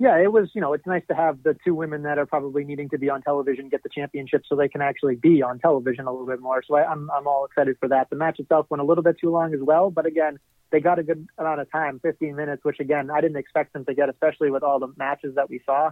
[0.00, 0.50] Yeah, it was.
[0.54, 3.10] You know, it's nice to have the two women that are probably needing to be
[3.10, 6.40] on television get the championship, so they can actually be on television a little bit
[6.40, 6.62] more.
[6.66, 8.08] So I, I'm I'm all excited for that.
[8.08, 10.38] The match itself went a little bit too long as well, but again,
[10.70, 13.84] they got a good amount of time, 15 minutes, which again I didn't expect them
[13.86, 15.90] to get, especially with all the matches that we saw.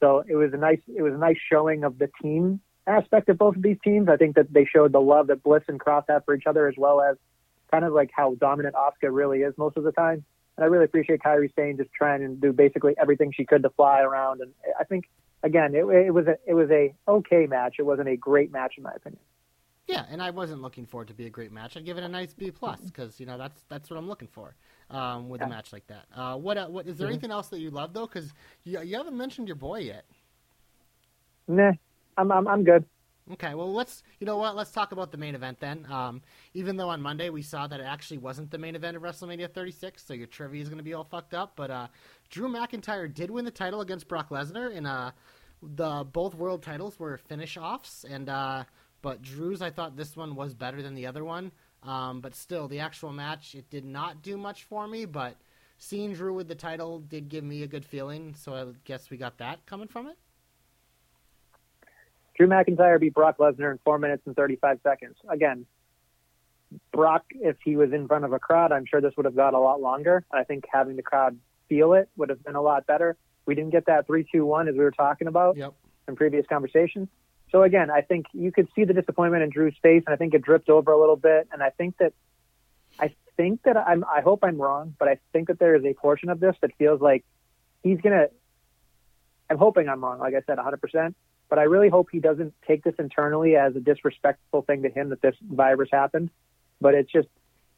[0.00, 3.38] So it was a nice it was a nice showing of the team aspect of
[3.38, 4.08] both of these teams.
[4.10, 6.68] I think that they showed the love that Bliss and Cross have for each other,
[6.68, 7.16] as well as
[7.70, 10.24] kind of like how dominant Asuka really is most of the time.
[10.58, 13.70] And I really appreciate Kairi Sane just trying to do basically everything she could to
[13.70, 14.40] fly around.
[14.40, 15.04] And I think
[15.44, 17.76] again, it, it was a it was a okay match.
[17.78, 19.20] It wasn't a great match in my opinion.
[19.86, 21.76] Yeah, and I wasn't looking for it to be a great match.
[21.76, 24.26] I'd give it a nice B plus because you know that's that's what I'm looking
[24.26, 24.56] for
[24.90, 26.06] um, with a match like that.
[26.12, 27.12] Uh, what uh, what is there Mhm.
[27.12, 28.08] anything else that you love though?
[28.08, 28.34] Because
[28.64, 30.06] you you haven't mentioned your boy yet.
[31.46, 31.72] Nah,
[32.16, 32.84] I'm I'm, I'm good.
[33.32, 35.86] Okay, well let's you know what let's talk about the main event then.
[35.90, 36.22] Um,
[36.54, 39.52] even though on Monday we saw that it actually wasn't the main event of WrestleMania
[39.52, 41.52] 36, so your trivia is going to be all fucked up.
[41.54, 41.88] But uh,
[42.30, 45.10] Drew McIntyre did win the title against Brock Lesnar, and uh,
[45.62, 48.04] the both world titles were finish offs.
[48.08, 48.64] And uh,
[49.02, 51.52] but Drew's I thought this one was better than the other one.
[51.82, 55.04] Um, but still, the actual match it did not do much for me.
[55.04, 55.36] But
[55.76, 59.18] seeing Drew with the title did give me a good feeling, so I guess we
[59.18, 60.16] got that coming from it.
[62.38, 65.16] Drew McIntyre beat Brock Lesnar in four minutes and 35 seconds.
[65.28, 65.66] Again,
[66.92, 69.54] Brock, if he was in front of a crowd, I'm sure this would have got
[69.54, 70.24] a lot longer.
[70.30, 71.36] I think having the crowd
[71.68, 73.16] feel it would have been a lot better.
[73.44, 75.74] We didn't get that three, two, one as we were talking about Yep.
[76.06, 77.08] in previous conversations.
[77.50, 80.34] So again, I think you could see the disappointment in Drew's face, and I think
[80.34, 81.48] it dripped over a little bit.
[81.50, 82.12] And I think that,
[83.00, 85.94] I think that I'm, I hope I'm wrong, but I think that there is a
[85.94, 87.24] portion of this that feels like
[87.82, 88.28] he's gonna.
[89.50, 91.14] I'm hoping I'm wrong, like I said, 100%.
[91.48, 95.08] But I really hope he doesn't take this internally as a disrespectful thing to him
[95.10, 96.30] that this virus happened.
[96.80, 97.28] But it's just,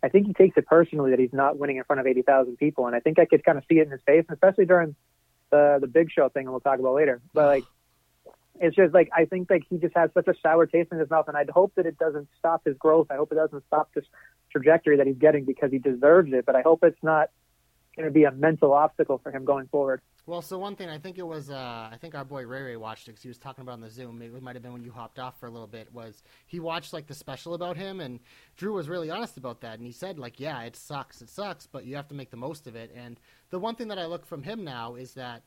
[0.02, 2.86] I think he takes it personally that he's not winning in front of 80,000 people,
[2.86, 4.96] and I think I could kind of see it in his face, especially during
[5.50, 7.20] the the Big Show thing, and we'll talk about later.
[7.34, 7.64] But like,
[8.60, 11.10] it's just like I think like he just has such a sour taste in his
[11.10, 13.08] mouth, and I'd hope that it doesn't stop his growth.
[13.10, 14.04] I hope it doesn't stop this
[14.50, 16.46] trajectory that he's getting because he deserves it.
[16.46, 17.30] But I hope it's not
[17.96, 20.00] going to be a mental obstacle for him going forward.
[20.26, 22.76] Well, so one thing I think it was, uh, I think our boy Ray Ray
[22.76, 24.22] watched it because he was talking about on the Zoom.
[24.22, 25.92] It might have been when you hopped off for a little bit.
[25.92, 28.20] Was he watched like the special about him, and
[28.56, 31.66] Drew was really honest about that, and he said like, yeah, it sucks, it sucks,
[31.66, 32.94] but you have to make the most of it.
[32.94, 33.18] And
[33.50, 35.42] the one thing that I look from him now is that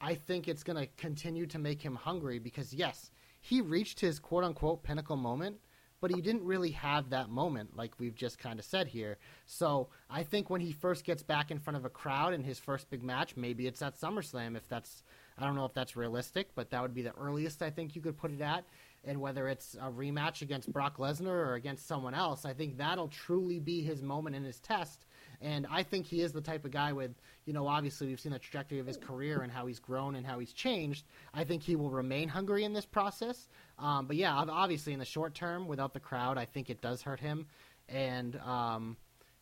[0.00, 4.18] I think it's going to continue to make him hungry because yes, he reached his
[4.18, 5.56] quote unquote pinnacle moment
[6.00, 9.18] but he didn't really have that moment like we've just kind of said here.
[9.46, 12.58] So I think when he first gets back in front of a crowd in his
[12.58, 15.02] first big match, maybe it's at SummerSlam if that's
[15.38, 18.00] I don't know if that's realistic, but that would be the earliest I think you
[18.00, 18.64] could put it at.
[19.04, 23.08] And whether it's a rematch against Brock Lesnar or against someone else, I think that'll
[23.08, 25.04] truly be his moment in his test.
[25.40, 27.12] And I think he is the type of guy with,
[27.44, 30.26] you know, obviously we've seen the trajectory of his career and how he's grown and
[30.26, 31.04] how he's changed.
[31.34, 33.48] I think he will remain hungry in this process.
[33.78, 37.02] Um, but yeah, obviously in the short term, without the crowd, I think it does
[37.02, 37.46] hurt him.
[37.88, 38.96] And um,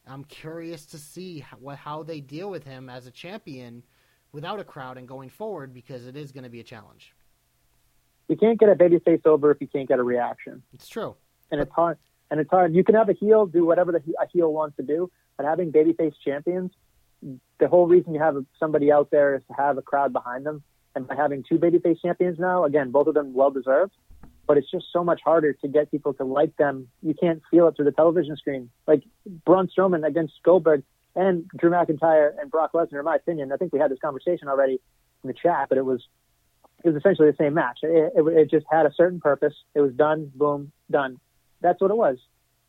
[0.07, 3.83] I'm curious to see how, how they deal with him as a champion
[4.33, 7.15] without a crowd and going forward because it is going to be a challenge.
[8.29, 10.63] You can't get a babyface over if you can't get a reaction.
[10.73, 11.15] It's true,
[11.51, 11.99] and it's hard.
[12.31, 12.75] And it's hard.
[12.75, 15.71] You can have a heel do whatever the a heel wants to do, but having
[15.71, 16.73] babyface champions,
[17.61, 20.63] the whole reason you have somebody out there is to have a crowd behind them.
[20.97, 23.93] And by having two babyface champions now, again, both of them well deserved,
[24.47, 26.89] but it's just so much harder to get people to like them.
[27.03, 28.71] You can't feel it through the television screen.
[28.87, 29.03] Like
[29.45, 30.83] Braun Strowman against Goldberg,
[31.17, 34.49] and Drew McIntyre and Brock Lesnar, in my opinion, I think we had this conversation
[34.49, 34.81] already
[35.23, 36.03] in the chat, but it was
[36.83, 37.79] it was essentially the same match.
[37.83, 39.55] It, it, it just had a certain purpose.
[39.75, 41.19] It was done, boom, done.
[41.61, 42.19] That's what it was,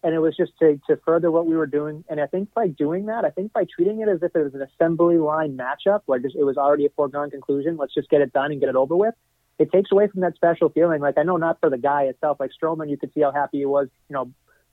[0.03, 2.03] and it was just to to further what we were doing.
[2.07, 4.53] And I think by doing that, I think by treating it as if it was
[4.53, 7.77] an assembly line matchup, like it was already a foregone conclusion.
[7.77, 9.15] Let's just get it done and get it over with.
[9.57, 11.01] It takes away from that special feeling.
[11.01, 13.59] Like I know not for the guy itself, like Strowman, you could see how happy
[13.59, 13.87] he was.
[14.09, 14.31] You know,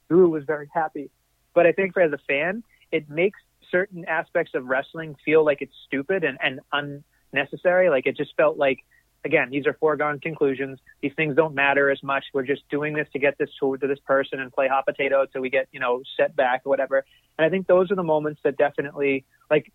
[0.09, 1.11] Drew was very happy,
[1.55, 3.39] but I think for as a fan, it makes
[3.71, 6.61] certain aspects of wrestling feel like it's stupid and, and
[7.33, 7.89] unnecessary.
[7.91, 8.79] Like it just felt like,
[9.25, 10.79] again, these are foregone conclusions.
[11.01, 12.25] These things don't matter as much.
[12.35, 15.23] We're just doing this to get this to, to this person and play hot potato
[15.23, 17.05] until we get, you know, set back or whatever.
[17.39, 19.73] And I think those are the moments that definitely, like,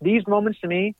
[0.00, 0.94] these moments to me,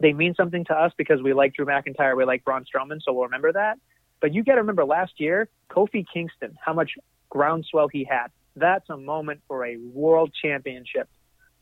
[0.00, 3.12] they mean something to us because we like Drew McIntyre, we like Braun Strowman, so
[3.12, 3.78] we'll remember that.
[4.20, 6.92] But you got to remember last year, Kofi Kingston, how much
[7.28, 8.28] groundswell he had.
[8.54, 11.08] That's a moment for a world championship.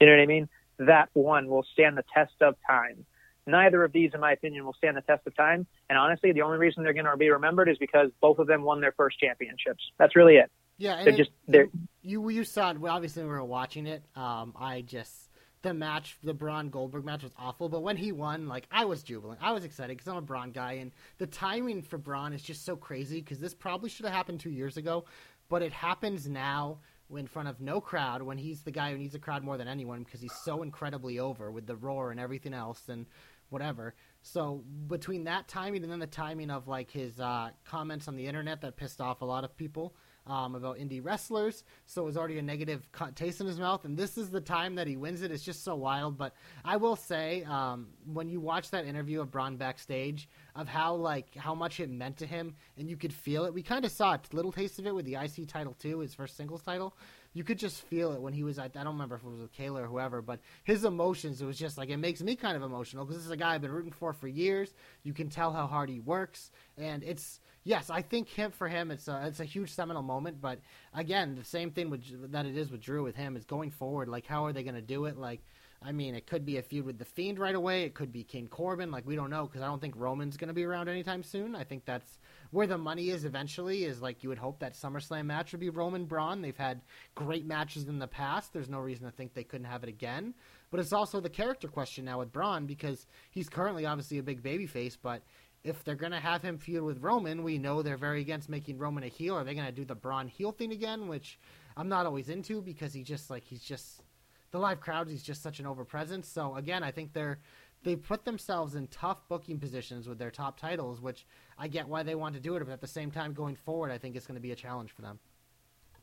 [0.01, 0.49] You know what I mean?
[0.79, 3.05] That one will stand the test of time.
[3.47, 5.67] Neither of these, in my opinion, will stand the test of time.
[5.89, 8.63] And honestly, the only reason they're going to be remembered is because both of them
[8.63, 9.83] won their first championships.
[9.99, 10.51] That's really it.
[10.77, 11.69] Yeah, they're it, just they're,
[12.03, 12.79] you you saw it.
[12.83, 14.03] Obviously, we were watching it.
[14.17, 15.30] Um, I just
[15.63, 19.03] the match, the Braun Goldberg match was awful, but when he won, like I was
[19.03, 19.41] jubilant.
[19.43, 22.65] I was excited because I'm a Braun guy, and the timing for Braun is just
[22.65, 25.05] so crazy because this probably should have happened two years ago,
[25.49, 26.79] but it happens now
[27.17, 29.69] in front of no crowd when he's the guy who needs a crowd more than
[29.69, 33.07] anyone because he's so incredibly over with the roar and everything else and
[33.51, 33.95] whatever.
[34.23, 38.27] So between that timing and then the timing of like his uh, comments on the
[38.27, 39.95] internet that pissed off a lot of people,
[40.27, 43.85] um, about indie wrestlers, so it was already a negative taste in his mouth.
[43.85, 45.31] And this is the time that he wins it.
[45.31, 46.17] It's just so wild.
[46.17, 50.95] But I will say, um, when you watch that interview of Braun backstage, of how
[50.95, 53.55] like how much it meant to him, and you could feel it.
[53.55, 56.15] We kind of saw a little taste of it with the IC title too, his
[56.15, 56.95] first singles title
[57.33, 59.53] you could just feel it when he was I don't remember if it was with
[59.53, 62.63] Kayla or whoever, but his emotions, it was just like, it makes me kind of
[62.63, 64.75] emotional because this is a guy I've been rooting for for years.
[65.05, 66.51] You can tell how hard he works.
[66.77, 70.41] And it's, yes, I think him for him, it's a, it's a huge seminal moment.
[70.41, 70.61] But
[70.95, 74.09] again, the same thing with, that it is with Drew with him is going forward.
[74.09, 75.19] Like, how are they going to do it?
[75.19, 75.41] Like,
[75.83, 77.85] I mean, it could be a feud with the Fiend right away.
[77.85, 78.91] It could be King Corbin.
[78.91, 81.57] Like we don't know because I don't think Roman's going to be around anytime soon.
[81.57, 82.19] I think that's
[82.51, 83.85] where the money is eventually.
[83.85, 86.43] Is like you would hope that SummerSlam match would be Roman Braun.
[86.43, 86.83] They've had
[87.15, 88.53] great matches in the past.
[88.53, 90.35] There's no reason to think they couldn't have it again.
[90.71, 94.43] But it's also the character question now with Braun because he's currently obviously a big
[94.43, 95.23] babyface, but
[95.63, 98.79] if they're going to have him feud with Roman, we know they're very against making
[98.79, 99.37] Roman a heel.
[99.37, 101.39] Are they going to do the Braun heel thing again, which
[101.77, 104.03] I'm not always into because he just like he's just
[104.51, 105.11] the live crowds.
[105.11, 106.27] He's just such an overpresence.
[106.27, 107.39] So again, I think they're
[107.83, 111.27] they put themselves in tough booking positions with their top titles, which
[111.59, 113.91] I get why they want to do it, but at the same time, going forward,
[113.91, 115.19] I think it's going to be a challenge for them.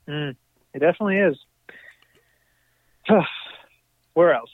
[0.08, 0.36] Mm,
[0.74, 1.38] it definitely is.
[4.14, 4.50] Where else?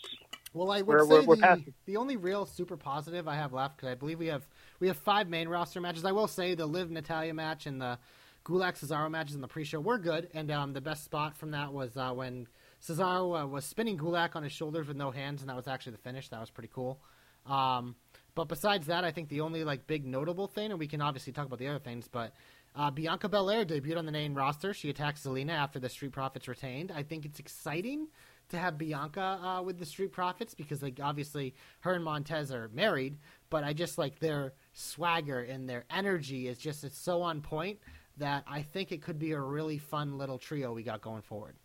[0.54, 3.54] Well, I would we're, say we're, we're the, the only real super positive I have
[3.54, 4.48] left because I believe we have
[4.80, 6.06] we have five main roster matches.
[6.06, 7.98] I will say the Liv Natalya match and the
[8.46, 11.72] Gulak Cesaro matches in the pre-show were good, and um, the best spot from that
[11.74, 12.48] was uh, when
[12.82, 15.94] Cesaro uh, was spinning Gulak on his shoulders with no hands, and that was actually
[15.94, 16.30] the finish.
[16.30, 17.00] That was pretty cool.
[17.46, 17.96] Um,
[18.36, 21.34] but besides that, I think the only like big notable thing, and we can obviously
[21.34, 22.34] talk about the other things, but
[22.76, 24.74] uh, Bianca Belair debuted on the main roster.
[24.74, 26.92] She attacked Zelina after the Street Profits retained.
[26.92, 28.08] I think it's exciting
[28.50, 32.70] to have Bianca uh, with the Street Profits because like obviously her and Montez are
[32.74, 33.18] married,
[33.50, 37.80] but I just like their swagger and their energy is just it's so on point
[38.18, 41.56] that I think it could be a really fun little trio we got going forward.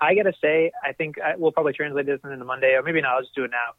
[0.00, 3.14] I gotta say, I think I, we'll probably translate this into Monday, or maybe not.
[3.14, 3.74] I'll just do it now.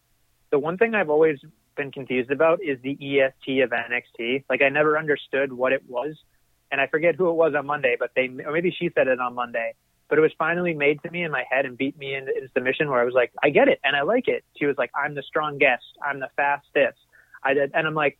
[0.49, 1.37] The one thing I've always
[1.75, 4.45] been confused about is the EST of NXT.
[4.49, 6.15] Like I never understood what it was.
[6.71, 9.19] and I forget who it was on Monday, but they or maybe she said it
[9.19, 9.73] on Monday.
[10.09, 12.49] But it was finally made to me in my head and beat me into, into
[12.53, 14.45] submission where I was like, I get it and I like it.
[14.57, 16.99] She was like, I'm the strongest, I'm the fastest.
[17.43, 18.17] I did, and I'm like,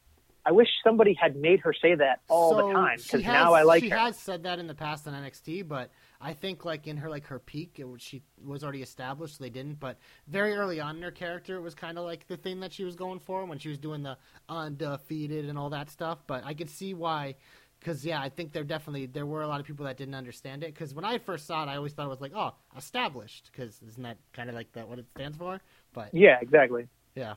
[0.47, 3.63] I wish somebody had made her say that all so the time because now I
[3.63, 3.97] like she her.
[3.97, 7.27] has said that in the past on NXT, but I think like in her like
[7.27, 9.37] her peak, it she was already established.
[9.39, 12.27] So they didn't, but very early on in her character, it was kind of like
[12.27, 14.17] the thing that she was going for when she was doing the
[14.47, 16.19] undefeated and all that stuff.
[16.25, 17.35] But I could see why,
[17.79, 20.63] because yeah, I think there definitely there were a lot of people that didn't understand
[20.63, 20.73] it.
[20.73, 23.81] Because when I first saw it, I always thought it was like oh established, because
[23.81, 25.61] isn't that kind of like that what it stands for?
[25.93, 26.87] But Yeah, exactly.
[27.15, 27.35] yeah,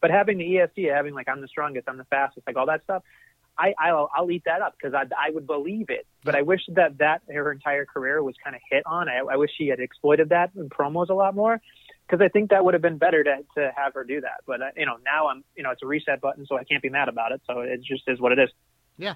[0.00, 2.82] But having the EST, having like I'm the strongest, I'm the fastest, like all that
[2.84, 3.02] stuff,
[3.58, 6.06] I I'll, I'll eat that up because I I would believe it.
[6.24, 9.08] But I wish that that her entire career was kind of hit on.
[9.08, 11.60] I, I wish she had exploited that in promos a lot more
[12.08, 14.42] because I think that would have been better to to have her do that.
[14.46, 16.82] But uh, you know now I'm you know it's a reset button, so I can't
[16.82, 17.42] be mad about it.
[17.46, 18.50] So it just is what it is.
[18.98, 19.14] Yeah.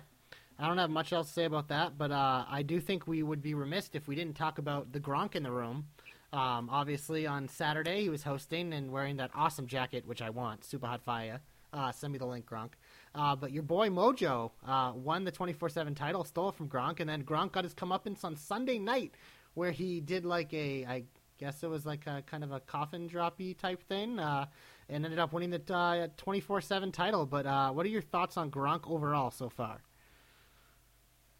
[0.61, 3.22] I don't have much else to say about that, but uh, I do think we
[3.22, 5.86] would be remiss if we didn't talk about the Gronk in the room.
[6.34, 10.64] Um, obviously, on Saturday, he was hosting and wearing that awesome jacket, which I want.
[10.64, 11.40] Super hot fire.
[11.72, 12.72] Uh, send me the link, Gronk.
[13.14, 17.00] Uh, but your boy Mojo uh, won the 24 7 title, stole it from Gronk,
[17.00, 19.14] and then Gronk got his comeuppance on Sunday night,
[19.54, 21.04] where he did like a, I
[21.38, 24.44] guess it was like a kind of a coffin droppy type thing, uh,
[24.90, 27.24] and ended up winning the 24 7 title.
[27.24, 29.80] But uh, what are your thoughts on Gronk overall so far?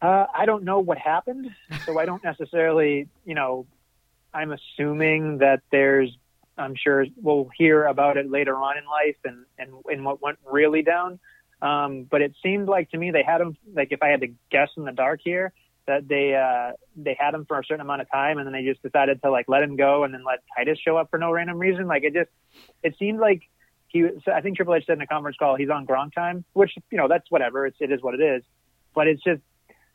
[0.01, 1.51] Uh, I don't know what happened,
[1.85, 3.67] so I don't necessarily, you know,
[4.33, 6.09] I'm assuming that there's,
[6.57, 10.39] I'm sure we'll hear about it later on in life and, and, and what went
[10.43, 11.19] really down.
[11.61, 14.29] Um, but it seemed like to me they had him, like if I had to
[14.49, 15.53] guess in the dark here,
[15.85, 18.63] that they, uh, they had him for a certain amount of time and then they
[18.63, 21.31] just decided to like let him go and then let Titus show up for no
[21.31, 21.85] random reason.
[21.85, 22.29] Like it just,
[22.81, 23.43] it seemed like
[23.87, 26.71] he, I think Triple H said in a conference call, he's on Gronk time, which,
[26.89, 27.67] you know, that's whatever.
[27.67, 28.43] It's, it is what it is.
[28.95, 29.41] But it's just,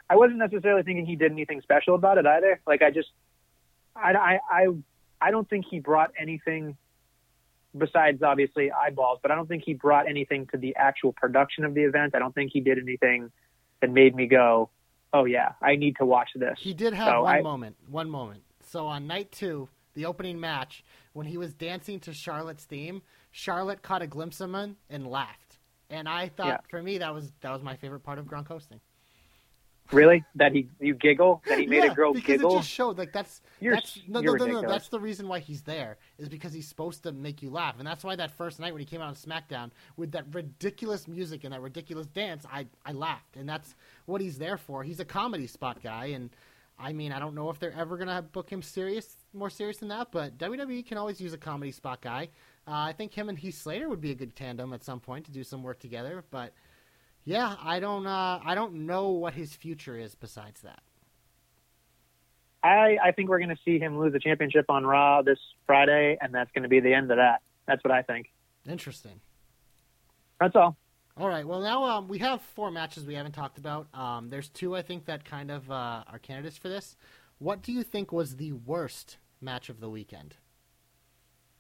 [0.09, 2.61] I wasn't necessarily thinking he did anything special about it either.
[2.67, 3.09] Like I just,
[3.95, 4.67] I, I, I,
[5.21, 6.77] I don't think he brought anything
[7.77, 11.75] besides obviously eyeballs, but I don't think he brought anything to the actual production of
[11.75, 12.15] the event.
[12.15, 13.31] I don't think he did anything
[13.81, 14.71] that made me go,
[15.13, 16.57] oh yeah, I need to watch this.
[16.59, 17.77] He did have So one I- moment.
[17.89, 18.43] One moment.
[18.63, 23.83] So on night two, the opening match, when he was dancing to Charlotte's theme, Charlotte
[23.83, 25.59] caught a glimpse of him and laughed.
[25.89, 26.57] And I thought, Yeah.
[26.69, 28.81] for me, that was that was my favorite part of Gronk hosting.
[29.93, 30.25] Really?
[30.35, 31.43] That he, you giggle?
[31.47, 32.55] That he made yeah, a girl because giggle?
[32.55, 35.29] it just showed like that's You're- that's no you're no, no no that's the reason
[35.29, 38.31] why he's there is because he's supposed to make you laugh and that's why that
[38.33, 42.07] first night when he came out on SmackDown with that ridiculous music and that ridiculous
[42.07, 43.75] dance I I laughed and that's
[44.07, 46.31] what he's there for he's a comedy spot guy and
[46.79, 49.89] I mean I don't know if they're ever gonna book him serious more serious than
[49.89, 52.29] that but WWE can always use a comedy spot guy
[52.69, 55.27] uh, I think him and Heath Slater would be a good tandem at some point
[55.27, 56.53] to do some work together but
[57.27, 60.81] yeah I don't uh, I don't know what his future is besides that.
[62.63, 66.19] I, I think we're going to see him lose the championship on Raw this Friday,
[66.21, 67.43] and that's going to be the end of that.
[67.67, 68.33] That's what I think.
[68.69, 69.21] Interesting.
[70.41, 70.77] That's all.
[71.17, 71.47] All right.
[71.47, 73.87] Well, now um, we have four matches we haven't talked about.
[73.95, 76.97] Um, there's two I think that kind of uh, are candidates for this.
[77.39, 80.35] What do you think was the worst match of the weekend?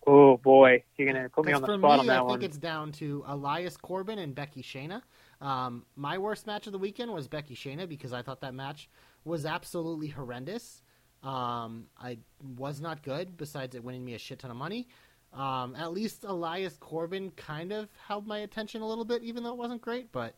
[0.06, 2.42] Oh boy, you're going to put me on the spot me, on that I think
[2.42, 5.02] it's down to Elias Corbin and Becky Shayna.
[5.40, 8.88] Um, my worst match of the weekend was Becky Shayna because I thought that match
[9.24, 10.82] was absolutely horrendous.
[11.22, 12.18] Um, I
[12.56, 13.36] was not good.
[13.36, 14.88] Besides it winning me a shit ton of money.
[15.32, 19.50] Um, at least Elias Corbin kind of held my attention a little bit, even though
[19.50, 20.12] it wasn't great.
[20.12, 20.34] But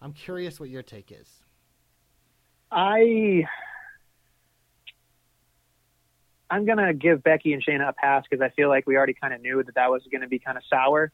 [0.00, 1.28] I'm curious what your take is.
[2.70, 3.44] I
[6.50, 9.32] I'm gonna give Becky and Shayna a pass because I feel like we already kind
[9.32, 11.10] of knew that that was going to be kind of sour.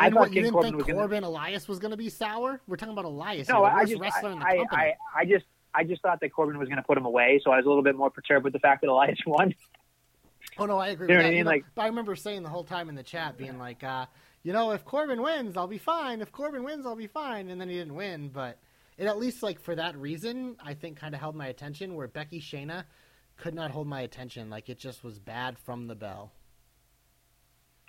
[0.00, 1.96] I And thought you King didn't Corbin think was gonna- Corbin Elias was going to
[1.96, 2.60] be sour?
[2.66, 4.82] We're talking about Elias, No, the I just wrestler in the I, company.
[5.14, 5.44] I, I just
[5.74, 7.68] I just thought that Corbin was going to put him away, so I was a
[7.68, 9.54] little bit more perturbed with the fact that Elias won.
[10.58, 11.06] Oh no, I agree.
[11.08, 11.36] You know with what I that.
[11.36, 11.44] mean?
[11.46, 14.06] Like- but I remember saying the whole time in the chat, being like, uh,
[14.42, 16.22] you know, if Corbin wins, I'll be fine.
[16.22, 17.50] If Corbin wins, I'll be fine.
[17.50, 18.58] And then he didn't win, but
[18.96, 21.94] it at least like for that reason, I think kind of held my attention.
[21.94, 22.84] Where Becky Shayna
[23.36, 24.48] could not hold my attention.
[24.48, 26.32] Like it just was bad from the bell.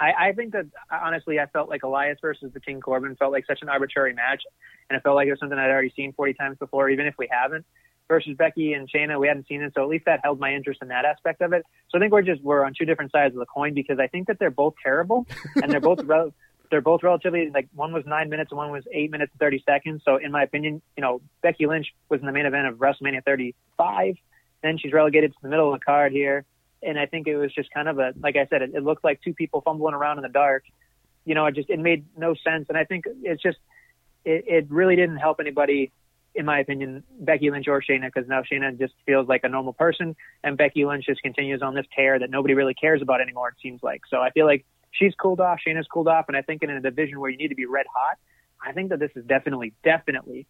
[0.02, 3.46] I, I think that honestly, I felt like Elias versus the King Corbin felt like
[3.46, 4.42] such an arbitrary match,
[4.90, 7.14] and it felt like it was something I'd already seen 40 times before, even if
[7.20, 7.66] we haven't.
[8.08, 10.82] Versus Becky and Shayna, we hadn't seen it, so at least that held my interest
[10.82, 11.64] in that aspect of it.
[11.90, 14.08] So I think we're just we're on two different sides of the coin because I
[14.08, 16.34] think that they're both terrible, and they're both rel-
[16.72, 19.64] they're both relatively like one was nine minutes and one was eight minutes and 30
[19.66, 20.02] seconds.
[20.04, 23.24] So in my opinion, you know, Becky Lynch was in the main event of WrestleMania
[23.24, 24.16] 35,
[24.62, 26.46] then she's relegated to the middle of the card here
[26.84, 29.04] and I think it was just kind of a like I said, it, it looked
[29.04, 30.64] like two people fumbling around in the dark.
[31.26, 33.58] You know, it just it made no sense, and I think it's just
[34.26, 35.92] it, it really didn't help anybody
[36.34, 39.74] in my opinion, Becky Lynch or Shayna, because now Shayna just feels like a normal
[39.74, 43.50] person, and Becky Lynch just continues on this tear that nobody really cares about anymore.
[43.50, 44.02] It seems like.
[44.10, 46.80] So I feel like she's cooled off, Shayna's cooled off, and I think in a
[46.80, 48.18] division where you need to be red hot,
[48.66, 50.48] I think that this is definitely, definitely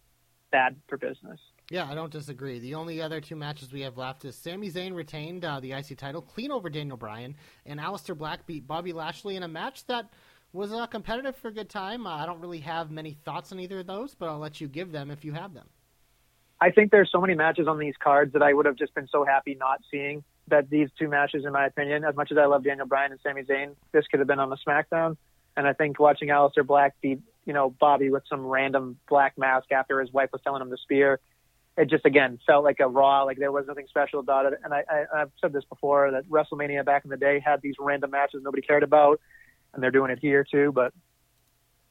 [0.50, 1.40] bad for business.
[1.70, 2.58] Yeah, I don't disagree.
[2.58, 5.96] The only other two matches we have left is Sami Zayn retained uh, the IC
[5.96, 7.34] title clean over Daniel Bryan,
[7.64, 10.10] and Aleister Black beat Bobby Lashley in a match that
[10.52, 12.06] was uh, competitive for a good time.
[12.06, 14.68] Uh, I don't really have many thoughts on either of those, but I'll let you
[14.68, 15.66] give them if you have them.
[16.60, 19.08] I think there's so many matches on these cards that I would have just been
[19.08, 22.44] so happy not seeing that these two matches, in my opinion, as much as I
[22.46, 25.16] love Daniel Bryan and Sami Zayn, this could have been on the SmackDown.
[25.56, 29.72] And I think watching Aleister Black beat, you know, Bobby with some random black mask
[29.72, 31.18] after his wife was telling him to spear,
[31.76, 33.24] it just again felt like a Raw.
[33.24, 34.54] Like there was nothing special about it.
[34.62, 37.74] And I, I I've said this before that WrestleMania back in the day had these
[37.78, 39.20] random matches nobody cared about,
[39.72, 40.72] and they're doing it here too.
[40.72, 40.92] But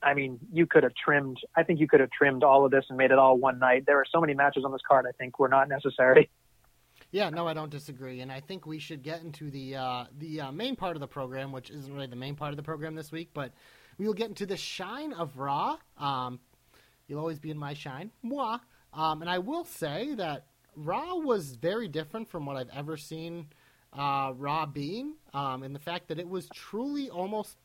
[0.04, 1.40] I mean, you could have trimmed.
[1.56, 3.86] I think you could have trimmed all of this and made it all one night.
[3.86, 5.06] There are so many matches on this card.
[5.08, 6.30] I think were not necessary.
[7.14, 10.42] Yeah, no, I don't disagree, and I think we should get into the uh, the
[10.42, 12.96] uh, main part of the program, which isn't really the main part of the program
[12.96, 13.52] this week, but
[13.98, 15.76] we will get into the shine of Raw.
[15.98, 16.40] Um,
[17.08, 18.60] you'll always be in my shine, moi.
[18.94, 23.48] Um, and I will say that Raw was very different from what I've ever seen
[23.94, 27.58] uh, Raw being, um, in the fact that it was truly almost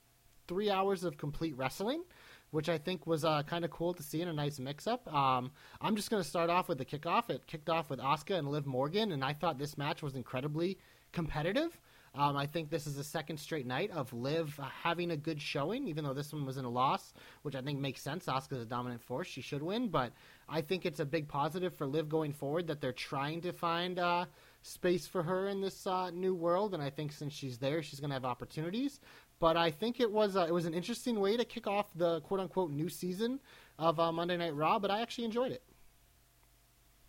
[0.49, 2.03] three hours of complete wrestling
[2.51, 5.13] which I think was uh, kind of cool to see in a nice mix-up.
[5.13, 5.51] Um,
[5.81, 7.29] I'm just going to start off with the kickoff.
[7.31, 10.79] It kicked off with Asuka and Liv Morgan, and I thought this match was incredibly
[11.13, 11.79] competitive.
[12.17, 15.41] Um, I think this is the second straight night of Liv uh, having a good
[15.41, 17.13] showing, even though this one was in a loss,
[17.43, 18.25] which I think makes sense.
[18.25, 19.89] Asuka's a dominant force; she should win.
[19.89, 20.13] But
[20.49, 23.99] I think it's a big positive for Liv going forward that they're trying to find
[23.99, 24.25] uh,
[24.63, 28.01] space for her in this uh, new world, and I think since she's there, she's
[28.01, 29.01] going to have opportunities.
[29.39, 32.23] But I think it was uh, it was an interesting way to kick off the
[32.23, 33.41] quote unquote new season
[33.79, 34.79] of uh, Monday Night Raw.
[34.79, 35.63] But I actually enjoyed it.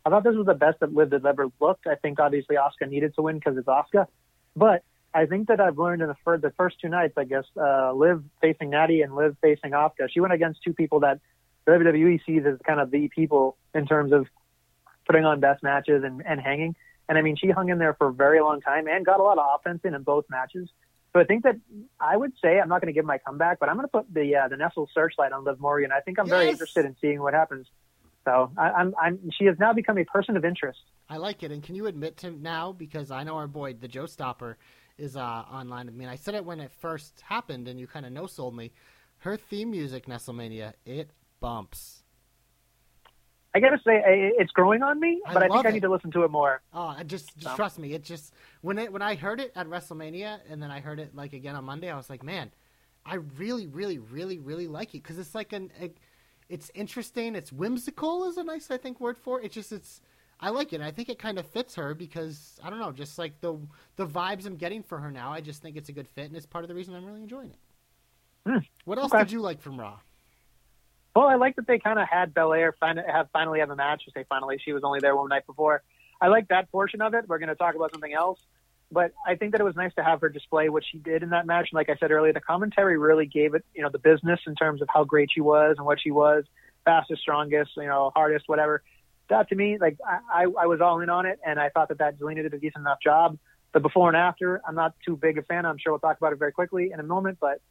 [0.06, 1.88] I thought this was the best that Liv had ever looked.
[1.88, 4.08] I think obviously Asuka needed to win because it's Asuka,
[4.56, 4.84] but
[5.18, 7.92] I think that I've learned in the first, the first two nights, I guess, uh,
[7.92, 10.12] Liv facing Natty and Liv facing Asuka.
[10.14, 11.20] She went against two people that
[11.68, 14.28] WWE sees as kind of the people in terms of
[15.08, 16.76] putting on best matches and, and hanging.
[17.10, 19.24] And I mean, she hung in there for a very long time and got a
[19.24, 20.70] lot of offense in in both matches.
[21.14, 21.56] So I think that
[22.00, 24.14] I would say I'm not going to give my comeback, but I'm going to put
[24.14, 25.92] the uh, the Nestle searchlight on Liv Morgan.
[25.92, 26.32] I think I'm yes.
[26.32, 27.66] very interested in seeing what happens.
[28.24, 30.80] So I, I'm, I'm, she has now become a person of interest.
[31.10, 31.52] I like it.
[31.52, 34.58] And can you admit to now, because I know our boy, the Joe Stopper,
[34.98, 36.06] is uh, online with me.
[36.06, 38.72] And I said it when it first happened, and you kind of no sold me.
[39.20, 42.04] Her theme music, Nestlemania, it bumps.
[43.56, 44.02] I gotta say,
[44.38, 45.66] it's growing on me, but I, I think.
[45.66, 46.62] I need to listen to it more.
[46.74, 47.56] Oh, just, just so.
[47.56, 47.94] trust me.
[47.94, 51.16] It just when it when I heard it at WrestleMania, and then I heard it
[51.16, 52.52] like again on Monday, I was like, man,
[53.04, 55.90] I really, really, really, really like it because it's like an, a,
[56.50, 57.36] it's interesting.
[57.36, 59.46] It's whimsical is a nice, I think, word for it.
[59.46, 60.02] It's just it's.
[60.40, 60.78] I like it.
[60.78, 63.58] And I think it kind of fits her because I don't know, just like the
[63.96, 65.32] the vibes I'm getting for her now.
[65.32, 67.24] I just think it's a good fit, and it's part of the reason I'm really
[67.24, 67.60] enjoying it.
[68.50, 69.24] Mm, what else okay.
[69.24, 70.00] did you like from Raw?
[71.16, 74.04] Well, I like that they kind of had Belair fin- have finally have a match.
[74.08, 75.82] I say finally, she was only there one night before.
[76.22, 77.28] I like that portion of it.
[77.28, 78.40] We're going to talk about something else,
[78.92, 81.30] but I think that it was nice to have her display what she did in
[81.30, 81.70] that match.
[81.72, 84.56] And like I said earlier, the commentary really gave it, you know, the business in
[84.56, 86.46] terms of how great she was and what she was,
[86.86, 88.84] fastest, strongest, you know, hardest, whatever.
[89.30, 91.98] That to me, like I, I, was all in on it, and I thought that
[91.98, 93.38] that Zelina did a decent enough job.
[93.74, 95.66] The before and after, I'm not too big a fan.
[95.66, 97.62] I'm sure we'll talk about it very quickly in a moment, but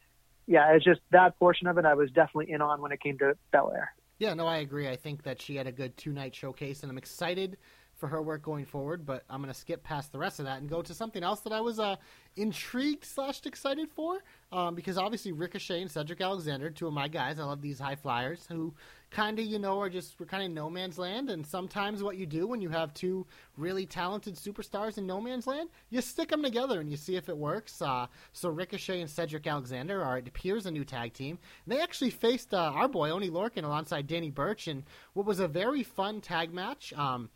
[0.47, 3.19] yeah, it's just that portion of it I was definitely in on when it came
[3.19, 3.93] to Belair.
[4.19, 4.89] Yeah, no, I agree.
[4.89, 7.59] I think that she had a good two night showcase, and I'm excited
[7.95, 9.05] for her work going forward.
[9.05, 11.41] But I'm going to skip past the rest of that and go to something else
[11.41, 11.97] that I was uh,
[12.37, 17.39] intrigued slash excited for, um, because obviously Ricochet and Cedric Alexander, two of my guys.
[17.39, 18.75] I love these high flyers who
[19.11, 21.31] kind of you know are just we're kind of no man's land.
[21.31, 23.27] And sometimes what you do when you have two
[23.57, 27.29] really talented superstars in no man's land, you stick them together and you see if
[27.29, 27.81] it works.
[27.81, 31.39] Uh, so Ricochet and Cedric Alexander are it appears a new tag team.
[31.67, 34.85] They actually faced uh, our boy Oney Lorcan alongside Danny Burch in
[35.15, 36.93] what was a very fun tag match.
[36.95, 37.31] Um,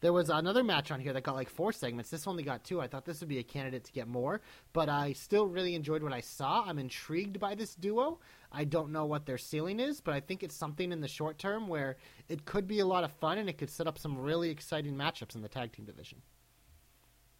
[0.00, 2.10] there was another match on here that got like four segments.
[2.10, 2.80] This only got two.
[2.80, 6.02] I thought this would be a candidate to get more, but I still really enjoyed
[6.02, 6.64] what I saw.
[6.66, 8.18] I'm intrigued by this duo.
[8.52, 11.38] I don't know what their ceiling is, but I think it's something in the short
[11.38, 11.96] term where
[12.28, 14.94] it could be a lot of fun and it could set up some really exciting
[14.94, 16.22] matchups in the tag team division.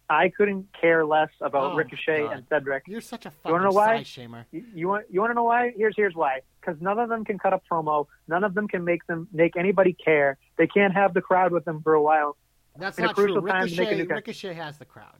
[0.09, 2.33] I couldn't care less about oh, Ricochet God.
[2.33, 2.83] and Cedric.
[2.87, 3.97] You're such a fucking you know why?
[3.99, 4.45] shamer.
[4.51, 5.73] You, you, want you want to know why?
[5.75, 6.41] Here's here's why.
[6.61, 8.07] Because none of them can cut a promo.
[8.27, 10.37] None of them can make them make anybody care.
[10.57, 12.37] They can't have the crowd with them for a while.
[12.77, 13.39] That's not true.
[13.39, 15.17] Ricochet, Ricochet has the crowd.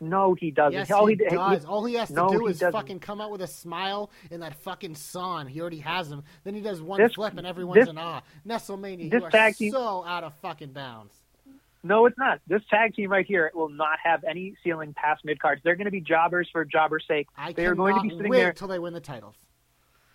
[0.00, 0.72] No, he doesn't.
[0.72, 1.64] Yes, All he, he, does.
[1.64, 2.72] All he has to no, do is doesn't.
[2.72, 5.46] fucking come out with a smile and that fucking song.
[5.46, 6.24] He already has him.
[6.42, 8.20] Then he does one This- flip and everyone's this- in awe.
[8.46, 11.14] Nestlemania, this you are tag team- so out of fucking bounds.
[11.82, 12.40] No, it's not.
[12.46, 15.60] This tag team right here will not have any ceiling past mid cards.
[15.62, 17.28] They're going to be jobbers for jobbers' sake.
[17.36, 18.48] I they are going to be sitting wait there.
[18.50, 19.34] until they win the titles.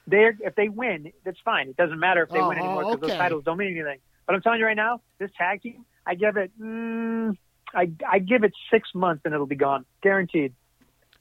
[0.07, 1.69] They're if they win, that's fine.
[1.69, 3.99] It doesn't matter if they Oh, win anymore oh, because those titles don't mean anything.
[4.25, 7.37] But I'm telling you right now, this tag team, I give it, mm,
[7.75, 10.53] I I give it six months and it'll be gone, guaranteed.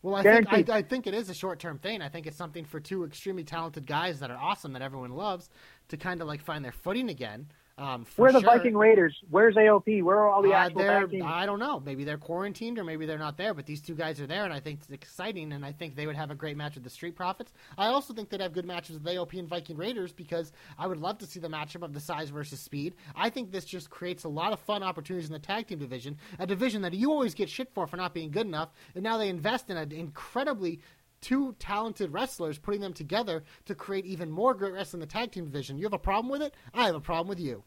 [0.03, 2.03] Well, I think I, I think it is a short term thing.
[2.03, 5.51] I think it's something for two extremely talented guys that are awesome that everyone loves
[5.89, 7.49] to kind of like find their footing again.
[7.79, 8.57] Um, for Where are the sure.
[8.57, 9.17] Viking Raiders?
[9.31, 10.03] Where's AOP?
[10.03, 11.23] Where are all the Uh, actual teams?
[11.25, 11.79] I don't know.
[11.79, 14.53] Maybe they're quarantined or maybe they're not there, but these two guys are there, and
[14.53, 16.91] I think it's exciting, and I think they would have a great match with the
[16.91, 17.53] Street Profits.
[17.79, 20.99] I also think they'd have good matches with AOP and Viking Raiders because I would
[20.99, 22.95] love to see the matchup of the size versus speed.
[23.15, 26.17] I think this just creates a lot of fun opportunities in the tag team division,
[26.41, 29.19] a division that you always get shit for for not being good enough, and now
[29.19, 30.81] they invest in an incredibly
[31.21, 35.33] two talented wrestlers, putting them together to create even more great wrestling in the tag
[35.33, 35.77] team division.
[35.79, 36.55] You have a problem with it?
[36.75, 37.65] I have a problem with you.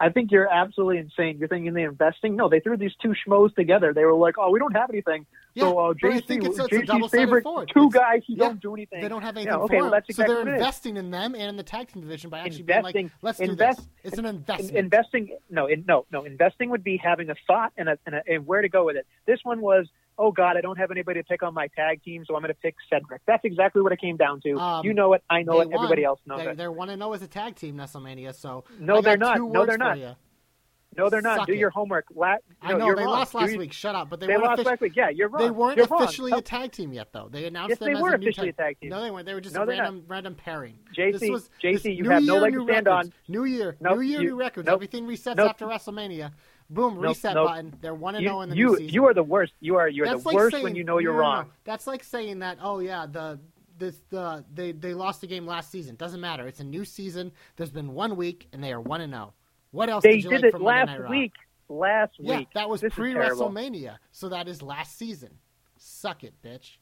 [0.00, 1.38] I think you're absolutely insane.
[1.38, 2.34] You're thinking they're investing.
[2.34, 3.92] No, they threw these two schmoes together.
[3.94, 6.58] They were like, "Oh, we don't have anything." Yeah, so uh, I JC, think it's-
[6.58, 7.70] it's a JC's favorite forward.
[7.72, 9.00] two It's- guys who yeah, don't do anything.
[9.02, 10.54] They don't have anything Yeah, okay, well, that's so they're what it is.
[10.56, 13.38] investing in them and in the tag team division by actually investing, being like, "Let's
[13.40, 14.76] invest, do this." It's an in- investment.
[14.76, 16.24] investing, no, in, no, no.
[16.24, 18.96] Investing would be having a thought and, a, and, a, and where to go with
[18.96, 19.06] it.
[19.26, 19.88] This one was,
[20.18, 22.52] oh God, I don't have anybody to pick on my tag team, so I'm going
[22.54, 23.22] to pick Cedric.
[23.26, 24.54] That's exactly what it came down to.
[24.58, 26.56] Um, you know it, I know it, everybody else knows They're, it.
[26.56, 28.34] they're one and zero as a tag team, WrestleMania.
[28.34, 29.38] So No, they're not.
[29.40, 29.98] No, they're not.
[29.98, 30.14] you.
[30.96, 31.38] No, they're not.
[31.38, 31.58] Suck Do it.
[31.58, 32.04] your homework.
[32.14, 33.06] La- I know they wrong.
[33.10, 33.72] lost last you- week.
[33.72, 34.08] Shut up.
[34.08, 34.92] But they, They lost offici- last week.
[34.94, 35.42] Yeah, you're wrong.
[35.42, 36.04] They weren't You're wrong.
[36.04, 37.26] officially No, a tag team yet, though.
[37.28, 38.60] They announced Yes, them they as were a officially tag.
[38.60, 38.90] a tag team.
[38.90, 39.26] No, they weren't.
[39.26, 39.72] They were just No, a not.
[39.72, 40.78] random random pairing.
[40.96, 43.08] JC this was, JC, this you have no year, leg to stand records.
[43.08, 43.12] on.
[43.26, 44.66] New year, Nope, new year, you- new records.
[44.66, 45.50] nope, Everything resets nope.
[45.50, 46.30] after WrestleMania.
[46.70, 47.48] Boom, Nope, reset nope.
[47.48, 47.74] button.
[47.80, 48.94] They're one and zero You, oh in the you, season.
[48.94, 49.52] you are the worst.
[49.60, 51.30] You are you're That's the like worst saying, when you know you're no, no, no.
[51.36, 51.50] wrong.
[51.64, 52.58] That's like saying that.
[52.62, 53.38] Oh yeah, the
[53.78, 55.96] this the they they lost the game last season.
[55.96, 56.46] Doesn't matter.
[56.48, 57.32] It's a new season.
[57.56, 59.34] There's been one week and they are one and zero.
[59.72, 61.32] What else They did you did like it last week.
[61.68, 62.48] Last Yeah, week.
[62.54, 63.96] that was This pre WrestleMania.
[64.12, 65.30] So that is last season.
[65.76, 66.76] Suck it, bitch.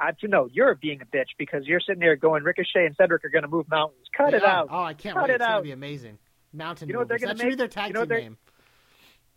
[0.00, 3.30] I, know you're being a bitch because you're sitting there going, Ricochet and Cedric are
[3.30, 4.06] going to move mountains.
[4.16, 4.68] Cut it out.
[4.70, 5.30] Oh, I can't Cut wait.
[5.30, 6.18] it It's gonna be amazing.
[6.52, 7.58] Mountain You know what they're should be make?
[7.58, 8.38] their tag You know team they're- name.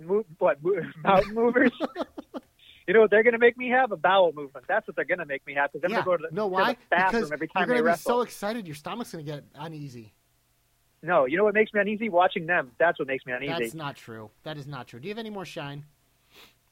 [0.06, 0.64] Move, what?
[0.64, 1.72] Move, mountain movers.
[2.88, 3.92] you know what they're going to make me have?
[3.92, 4.66] A bowel movement.
[4.68, 6.04] That's what they're going to make me have because I'm Yeah.
[6.04, 7.82] going to go to the, no, to the bathroom Because every you're time gonna they
[7.82, 8.16] be wrestle.
[8.18, 10.14] so excited, your stomach's gonna get uneasy.
[11.04, 12.10] No, you know what makes me uneasy?
[12.10, 12.72] Watching them.
[12.80, 13.54] That's what makes me uneasy.
[13.54, 14.30] That's not true.
[14.44, 15.00] That is not true.
[15.00, 15.84] Do you have any more shine?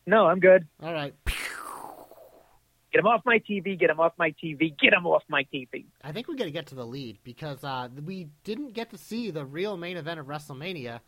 [0.06, 0.68] No, I'm good.
[0.84, 1.14] All right.
[2.92, 3.78] Get him off my TV.
[3.80, 4.76] Get him off my TV.
[4.80, 5.86] Get him off my TV.
[6.04, 8.98] I think we got to get to the lead because uh, we didn't get to
[8.98, 11.00] see the real main event of WrestleMania,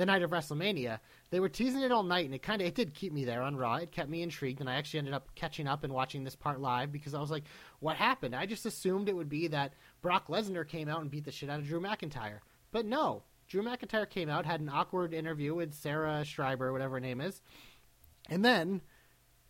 [0.00, 0.98] the night of WrestleMania.
[1.28, 3.42] They were teasing it all night, and it kind of it did keep me there
[3.42, 3.76] on Raw.
[3.76, 6.58] It kept me intrigued, and I actually ended up catching up and watching this part
[6.58, 7.44] live because I was like,
[7.80, 11.26] "What happened?" I just assumed it would be that Brock Lesnar came out and beat
[11.26, 12.38] the shit out of Drew McIntyre,
[12.72, 13.24] but no.
[13.46, 17.42] Drew McIntyre came out, had an awkward interview with Sarah Schreiber, whatever her name is,
[18.30, 18.80] and then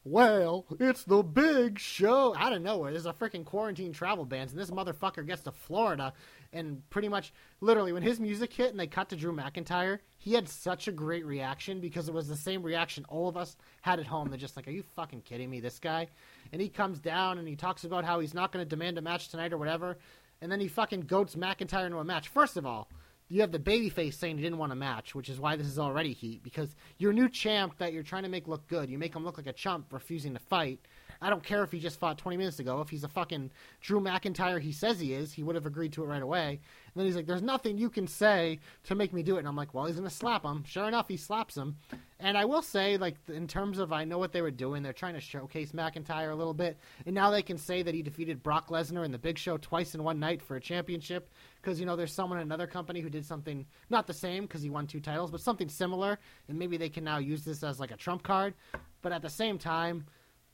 [0.02, 2.34] well, it's the big show.
[2.34, 6.14] Out of nowhere, there's a freaking quarantine travel bans, and this motherfucker gets to Florida,
[6.52, 10.34] and pretty much, literally, when his music hit and they cut to Drew McIntyre, he
[10.34, 14.00] had such a great reaction because it was the same reaction all of us had
[14.00, 14.28] at home.
[14.28, 16.08] They're just like, "Are you fucking kidding me, this guy?"
[16.52, 19.02] And he comes down and he talks about how he's not going to demand a
[19.02, 19.98] match tonight or whatever,
[20.40, 22.28] and then he fucking goats McIntyre into a match.
[22.28, 22.88] First of all,
[23.28, 25.78] you have the babyface saying he didn't want a match, which is why this is
[25.78, 26.42] already heat.
[26.42, 29.36] Because your new champ that you're trying to make look good, you make him look
[29.36, 30.80] like a chump refusing to fight.
[31.22, 32.80] I don't care if he just fought 20 minutes ago.
[32.80, 33.50] If he's a fucking
[33.80, 36.48] Drew McIntyre he says he is, he would have agreed to it right away.
[36.50, 39.48] And then he's like, "There's nothing you can say to make me do it." And
[39.48, 41.76] I'm like, "Well, he's gonna slap him." Sure enough, he slaps him.
[42.18, 44.92] And I will say, like, in terms of I know what they were doing, they're
[44.92, 48.42] trying to showcase McIntyre a little bit, and now they can say that he defeated
[48.42, 51.86] Brock Lesnar in the Big Show twice in one night for a championship because you
[51.86, 54.86] know there's someone in another company who did something not the same because he won
[54.86, 56.18] two titles, but something similar,
[56.48, 58.54] and maybe they can now use this as like a trump card.
[59.02, 60.04] But at the same time,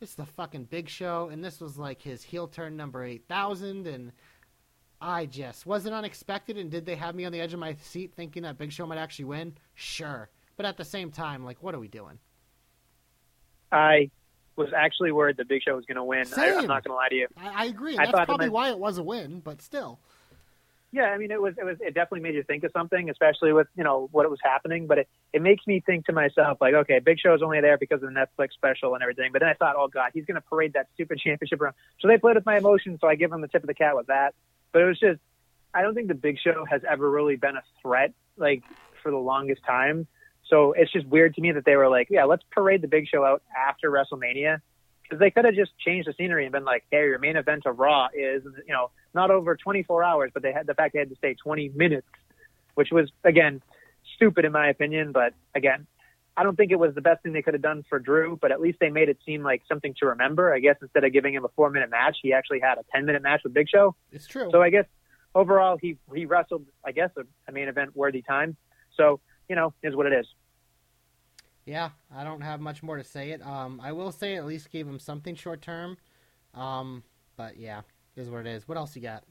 [0.01, 3.87] it's the fucking Big Show, and this was like his heel turn number eight thousand,
[3.87, 4.13] and
[5.01, 7.75] I just was it unexpected, and did they have me on the edge of my
[7.83, 9.55] seat thinking that Big Show might actually win?
[9.75, 12.19] Sure, but at the same time, like, what are we doing?
[13.73, 14.11] I
[14.57, 16.21] was actually worried the Big Show was going to win.
[16.21, 16.59] I, Same.
[16.61, 17.27] I'm not going to lie to you.
[17.37, 17.99] I, I agree.
[17.99, 20.01] I That's probably might- why it was a win, but still.
[20.97, 23.53] Yeah, I mean, it was it was it definitely made you think of something, especially
[23.53, 24.87] with you know what it was happening.
[24.87, 28.03] But it it makes me think to myself like, okay, Big Show's only there because
[28.03, 29.31] of the Netflix special and everything.
[29.31, 31.75] But then I thought, oh god, he's going to parade that stupid championship around.
[32.01, 33.95] So they played with my emotions, so I give him the tip of the cat
[33.95, 34.35] with that.
[34.73, 35.21] But it was just,
[35.75, 38.63] I don't think the Big Show has ever really been a threat like
[39.03, 40.07] for the longest time.
[40.49, 43.07] So it's just weird to me that they were like, yeah, let's parade the Big
[43.07, 44.63] Show out after WrestleMania
[45.09, 47.67] because they could have just changed the scenery and been like, hey, your main event
[47.67, 50.99] of Raw is, you know, not over 24 hours, but they had the fact they
[50.99, 52.07] had to stay 20 minutes,
[52.75, 53.63] which was again
[54.17, 55.13] stupid in my opinion.
[55.13, 55.87] But again,
[56.37, 58.53] I don't think it was the best thing they could have done for Drew, but
[58.53, 60.53] at least they made it seem like something to remember.
[60.53, 63.07] I guess instead of giving him a four minute match, he actually had a 10
[63.07, 63.95] minute match with Big Show.
[64.13, 64.51] It's true.
[64.51, 64.87] So I guess
[65.35, 68.57] overall he he wrestled, I guess, a, a main event worthy time.
[68.97, 70.27] So you know, is what it is.
[71.67, 73.45] Yeah, I don't have much more to say it.
[73.45, 75.99] Um, I will say at least gave him something short term.
[76.55, 77.03] Um,
[77.37, 77.83] but yeah,
[78.17, 78.67] is what it is.
[78.69, 79.25] What else you got?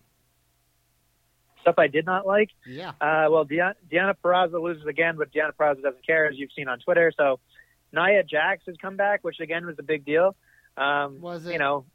[1.61, 2.49] Stuff I did not like.
[2.67, 2.89] Yeah.
[3.01, 6.67] Uh, well, Deonna, Deonna Purrazzo loses again, but Deonna Purrazzo doesn't care, as you've seen
[6.67, 7.11] on Twitter.
[7.17, 7.39] So
[7.93, 10.35] Nia Jax has come back, which again was a big deal.
[10.77, 11.53] Um, Was it?
[11.53, 11.85] You know,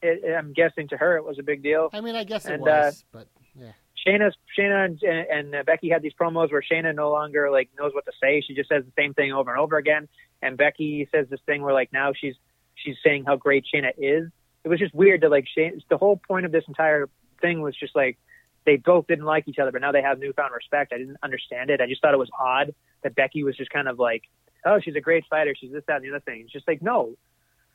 [0.00, 1.90] it, I'm guessing to her it was a big deal.
[1.92, 3.72] I mean, I guess it And, was, but yeah.
[4.06, 7.92] Shayna's Shayna and, and uh, Becky had these promos where Shayna no longer like knows
[7.94, 8.42] what to say.
[8.46, 10.08] She just says the same thing over and over again.
[10.42, 12.34] And Becky says this thing where like now she's
[12.74, 14.30] she's saying how great Shayna is.
[14.64, 15.80] It was just weird to like Shayna.
[15.88, 17.08] The whole point of this entire
[17.40, 18.18] thing was just like
[18.66, 20.92] they both didn't like each other, but now they have newfound respect.
[20.92, 21.80] I didn't understand it.
[21.80, 24.24] I just thought it was odd that Becky was just kind of like,
[24.64, 25.54] oh, she's a great fighter.
[25.58, 26.42] She's this, that, and the other thing.
[26.42, 27.16] It's just like no,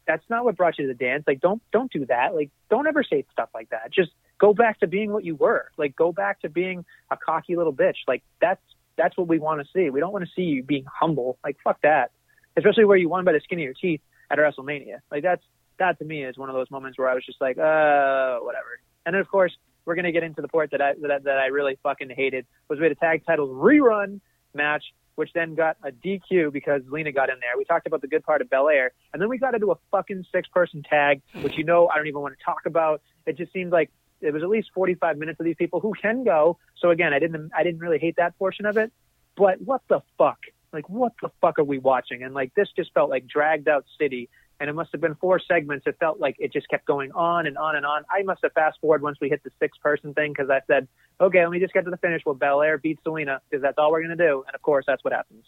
[0.07, 1.23] that's not what brought you to the dance.
[1.27, 2.35] Like don't don't do that.
[2.35, 3.91] Like don't ever say stuff like that.
[3.91, 5.69] Just go back to being what you were.
[5.77, 7.97] Like go back to being a cocky little bitch.
[8.07, 8.61] Like that's
[8.97, 9.89] that's what we want to see.
[9.89, 11.37] We don't want to see you being humble.
[11.43, 12.11] Like fuck that.
[12.57, 14.99] Especially where you won by the skin of your teeth at WrestleMania.
[15.11, 15.43] Like that's
[15.77, 18.79] that to me is one of those moments where I was just like, uh, whatever.
[19.05, 19.55] And then of course
[19.85, 22.79] we're gonna get into the part that I that, that I really fucking hated was
[22.79, 24.19] we had a tag titles rerun
[24.53, 24.83] match,
[25.15, 27.57] which then got a DQ because Lena got in there.
[27.57, 30.25] We talked about the good part of Belair, and then we got into a fucking
[30.31, 33.01] six person tag, which you know I don't even want to talk about.
[33.25, 33.91] It just seemed like
[34.21, 36.57] it was at least 45 minutes of these people who can go.
[36.77, 38.91] So again, I didn't I didn't really hate that portion of it,
[39.35, 40.39] but what the fuck?
[40.73, 42.23] Like what the fuck are we watching?
[42.23, 44.29] And like this just felt like dragged out city.
[44.57, 45.85] And it must have been four segments.
[45.85, 48.05] It felt like it just kept going on and on and on.
[48.09, 50.87] I must have fast forward once we hit the six person thing because I said,
[51.19, 52.21] okay, let me just get to the finish.
[52.25, 54.45] Well, Belair beats Selena because that's all we're gonna do.
[54.47, 55.43] And of course, that's what happens.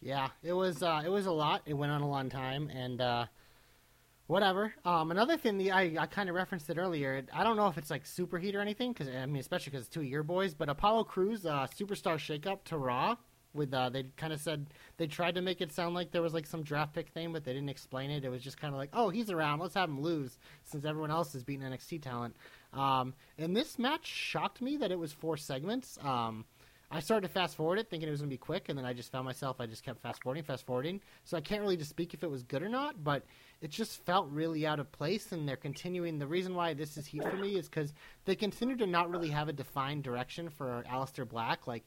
[0.00, 1.62] Yeah, it was uh, it was a lot.
[1.66, 3.26] It went on a long time, and uh,
[4.28, 4.72] whatever.
[4.84, 7.24] Um, another thing, the I, I kind of referenced it earlier.
[7.32, 9.86] I don't know if it's like super heat or anything, because I mean, especially because
[9.86, 10.54] it's two your boys.
[10.54, 13.16] But Apollo Crews, uh, superstar shakeup to Raw.
[13.54, 14.66] With uh, they kind of said
[14.98, 17.44] they tried to make it sound like there was like some draft pick thing, but
[17.44, 18.22] they didn't explain it.
[18.22, 21.10] It was just kind of like, oh, he's around, let's have him lose, since everyone
[21.10, 22.36] else is beating NXT talent.
[22.74, 25.98] Um, and this match shocked me that it was four segments.
[26.02, 26.44] Um,
[26.90, 28.86] I started to fast forward it, thinking it was going to be quick, and then
[28.86, 31.00] I just found myself, I just kept fast forwarding, fast forwarding.
[31.24, 33.24] So I can't really just speak if it was good or not, but
[33.60, 36.18] it just felt really out of place, and they're continuing.
[36.18, 37.92] The reason why this is heat for me is because
[38.24, 41.66] they continue to not really have a defined direction for Aleister Black.
[41.66, 41.84] Like,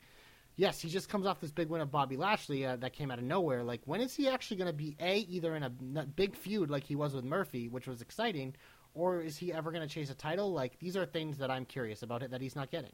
[0.58, 3.20] yes, he just comes off this big win of Bobby Lashley uh, that came out
[3.20, 3.64] of nowhere.
[3.64, 5.70] Like, when is he actually going to be, A, either in a
[6.06, 8.54] big feud like he was with Murphy, which was exciting,
[8.94, 10.52] or is he ever going to chase a title?
[10.52, 12.92] Like, these are things that I'm curious about it that he's not getting.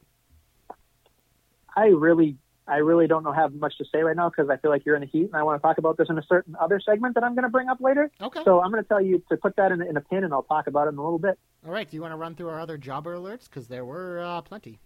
[1.75, 2.37] I really,
[2.67, 4.95] I really don't know have much to say right now because I feel like you're
[4.95, 7.15] in the heat, and I want to talk about this in a certain other segment
[7.15, 8.11] that I'm going to bring up later.
[8.21, 8.41] Okay.
[8.43, 10.43] So I'm going to tell you to put that in, in a pin, and I'll
[10.43, 11.39] talk about it in a little bit.
[11.65, 11.89] All right.
[11.89, 13.45] Do you want to run through our other jobber alerts?
[13.45, 14.79] Because there were uh, plenty.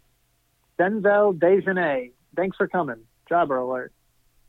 [0.79, 2.97] Denzel Dejournette, thanks for coming.
[3.29, 3.93] Jobber alert.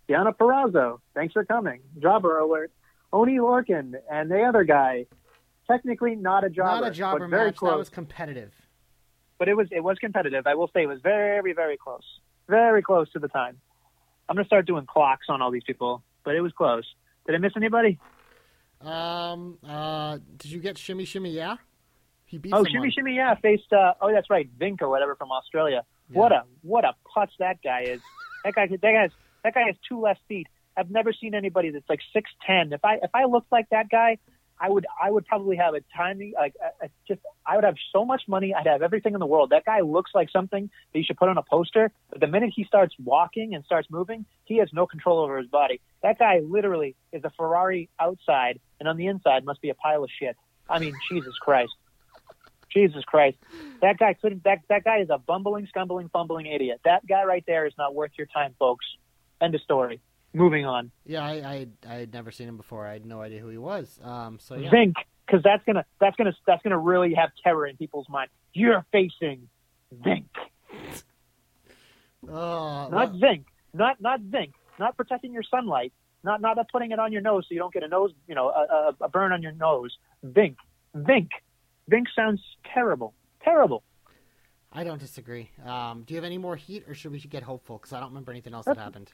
[0.09, 1.81] Deonna Purrazzo, thanks for coming.
[1.99, 2.73] Jobber alert.
[3.13, 5.07] Oney Lorcan and the other guy,
[5.67, 7.73] technically not a jobber, Not a jobber but very close.
[7.73, 8.53] That was competitive.
[9.39, 10.47] But it was it was competitive.
[10.47, 12.05] I will say it was very very close,
[12.49, 13.59] very close to the time.
[14.29, 16.85] I'm gonna start doing clocks on all these people, but it was close.
[17.27, 17.99] Did I miss anybody?
[18.81, 19.59] Um.
[19.67, 20.19] Uh.
[20.39, 21.31] Did you get shimmy shimmy?
[21.31, 21.57] Yeah.
[22.27, 22.73] He beat Oh, someone.
[22.73, 23.71] Shimmy Shimmy, yeah, faced.
[23.73, 25.85] Uh, oh, that's right, Vink or whatever from Australia.
[26.11, 26.19] Yeah.
[26.19, 28.01] What a what a putz that guy is.
[28.45, 29.13] That guy, that guy has
[29.45, 30.49] that guy has two left feet.
[30.77, 32.73] I've never seen anybody that's like six ten.
[32.73, 34.19] If I if I looked like that guy,
[34.63, 37.75] I would I would probably have a tiny like a, a, just I would have
[37.93, 38.55] so much money.
[38.55, 39.51] I'd have everything in the world.
[39.51, 41.91] That guy looks like something that you should put on a poster.
[42.11, 45.49] But the minute he starts walking and starts moving, he has no control over his
[45.49, 45.81] body.
[46.05, 50.05] That guy literally is a Ferrari outside, and on the inside must be a pile
[50.05, 50.37] of shit.
[50.71, 51.73] I mean, Jesus Christ.
[52.73, 53.39] Jesus Christ.
[53.81, 56.81] That guy couldn't that that guy is a bumbling, scumbling, fumbling idiot.
[56.85, 58.87] That guy right there is not worth your time, folks.
[59.41, 60.01] End of story.
[60.35, 60.91] Moving on.
[61.05, 61.23] Yeah.
[61.23, 61.33] I.
[61.33, 61.67] I.
[61.87, 62.87] I had never seen him before.
[62.87, 63.99] I had no idea who he was.
[64.03, 64.39] Um.
[64.41, 64.71] So yeah.
[64.71, 64.95] Vink,
[65.27, 68.31] because that's gonna that's gonna that's gonna really have terror in people's mind.
[68.55, 69.49] You're facing
[69.95, 70.25] Vink.
[72.29, 72.89] Oh.
[72.89, 73.45] Not well, Vink.
[73.75, 74.53] Not not Vink.
[74.79, 75.93] Not protecting your sunlight.
[76.25, 78.49] Not not putting it on your nose so you don't get a nose you know,
[78.49, 79.97] a, a, a burn on your nose.
[80.25, 80.57] Vink.
[80.97, 81.29] Vink.
[81.91, 82.41] Vink sounds
[82.73, 83.13] terrible.
[83.43, 83.83] Terrible.
[84.73, 85.51] I don't disagree.
[85.65, 86.05] Um.
[86.07, 87.77] Do you have any more heat, or should we get hopeful?
[87.77, 89.13] Because I don't remember anything else that happened.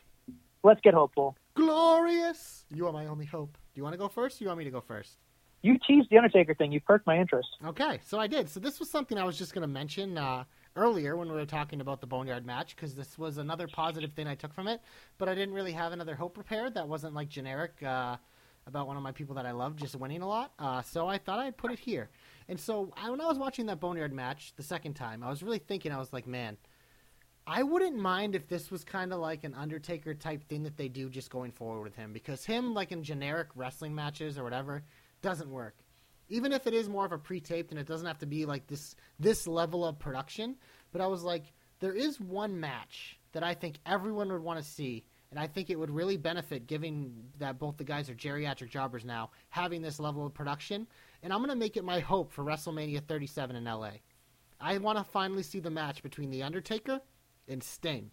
[0.68, 1.34] Let's get hopeful.
[1.54, 2.66] Glorious.
[2.72, 3.56] You are my only hope.
[3.74, 4.40] Do you want to go first?
[4.40, 5.16] Or you want me to go first?
[5.62, 6.70] You teased the Undertaker thing.
[6.70, 7.48] You perked my interest.
[7.66, 8.48] Okay, so I did.
[8.48, 10.44] So this was something I was just going to mention uh,
[10.76, 14.28] earlier when we were talking about the Boneyard match because this was another positive thing
[14.28, 14.80] I took from it.
[15.16, 18.18] But I didn't really have another hope prepared that wasn't like generic uh,
[18.66, 20.52] about one of my people that I love just winning a lot.
[20.58, 22.10] Uh, so I thought I'd put it here.
[22.48, 25.42] And so I, when I was watching that Boneyard match the second time, I was
[25.42, 26.56] really thinking, I was like, man,
[27.50, 30.88] I wouldn't mind if this was kind of like an Undertaker type thing that they
[30.88, 34.82] do just going forward with him because him, like in generic wrestling matches or whatever,
[35.22, 35.74] doesn't work.
[36.28, 38.66] Even if it is more of a pre-taped and it doesn't have to be like
[38.66, 40.56] this this level of production,
[40.92, 44.70] but I was like, there is one match that I think everyone would want to
[44.70, 48.68] see, and I think it would really benefit, giving that both the guys are geriatric
[48.68, 50.86] jobbers now, having this level of production.
[51.22, 53.92] And I'm going to make it my hope for WrestleMania 37 in LA.
[54.60, 57.00] I want to finally see the match between The Undertaker
[57.48, 58.10] and Sting.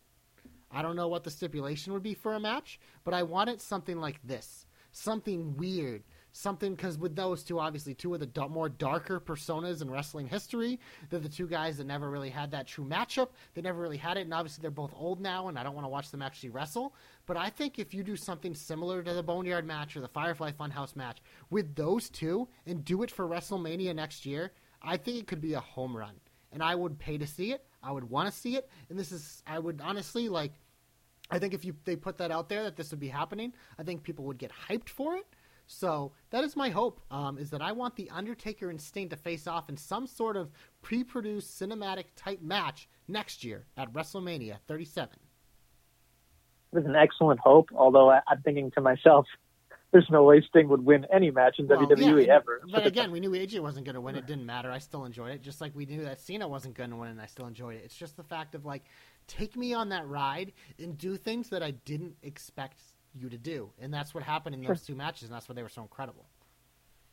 [0.72, 3.62] I don't know what the stipulation would be for a match, but I want it
[3.62, 4.66] something like this.
[4.92, 9.90] Something weird, something because with those two, obviously, two of the more darker personas in
[9.90, 10.80] wrestling history.
[11.10, 13.30] They're the two guys that never really had that true matchup.
[13.54, 15.86] They never really had it, and obviously they're both old now, and I don't want
[15.86, 16.96] to watch them actually wrestle.
[17.26, 20.52] But I think if you do something similar to the Boneyard match or the Firefly
[20.52, 21.20] Funhouse match
[21.50, 25.54] with those two and do it for WrestleMania next year, I think it could be
[25.54, 26.16] a home run.
[26.52, 27.66] And I would pay to see it.
[27.86, 28.70] I would want to see it.
[28.90, 30.54] And this is, I would honestly like.
[31.32, 33.84] I think if you they put that out there that this would be happening, I
[33.84, 35.26] think people would get hyped for it.
[35.68, 37.02] So that is my hope.
[37.10, 40.38] Um, is that I want the Undertaker and Sting to face off in some sort
[40.38, 45.18] of pre-produced cinematic type match next year at WrestleMania 37.
[46.72, 49.26] It was an excellent hope, although I, I'm thinking to myself,
[49.92, 52.62] there's no way Sting would win any match in Well, WWE yeah, ever.
[52.70, 54.16] But again, we knew AJ wasn't going to win.
[54.16, 54.72] It didn't matter.
[54.72, 57.22] I still enjoyed it, just like we knew that Cena wasn't going to win, and
[57.22, 57.84] I still enjoyed it.
[57.86, 58.84] It's just the fact of like,
[59.28, 62.80] take me on that ride and do things that I didn't expect
[63.14, 65.64] you to do, and that's what happened in those two matches, and that's why they
[65.64, 66.26] were so incredible.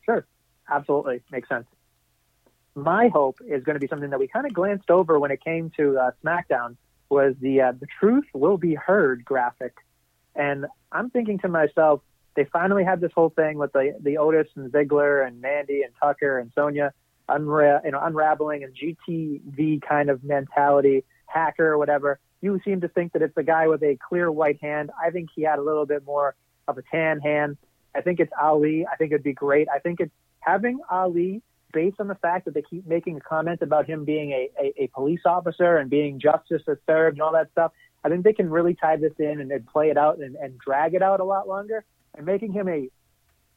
[0.04, 0.26] Sure,
[0.68, 1.66] absolutely makes sense.
[2.74, 5.44] My hope is going to be something that we kind of glanced over when it
[5.44, 6.76] came to uh, SmackDown
[7.10, 9.74] was the uh, the truth will be heard graphic,
[10.34, 12.00] and I'm thinking to myself,
[12.34, 15.92] they finally had this whole thing with the the Otis and Ziggler and Mandy and
[16.00, 16.92] Tucker and Sonya
[17.28, 22.18] unra- you know unraveling and GTV kind of mentality, hacker or whatever.
[22.40, 24.90] You seem to think that it's a guy with a clear white hand.
[25.00, 26.34] I think he had a little bit more
[26.66, 27.56] of a tan hand.
[27.94, 28.86] I think it's Ali.
[28.90, 29.68] I think it'd be great.
[29.72, 33.86] I think it's having Ali based on the fact that they keep making comments about
[33.86, 37.50] him being a, a, a police officer and being justice is served and all that
[37.52, 37.72] stuff.
[38.04, 40.58] I think they can really tie this in and, and play it out and, and
[40.58, 41.84] drag it out a lot longer
[42.16, 42.88] and making him a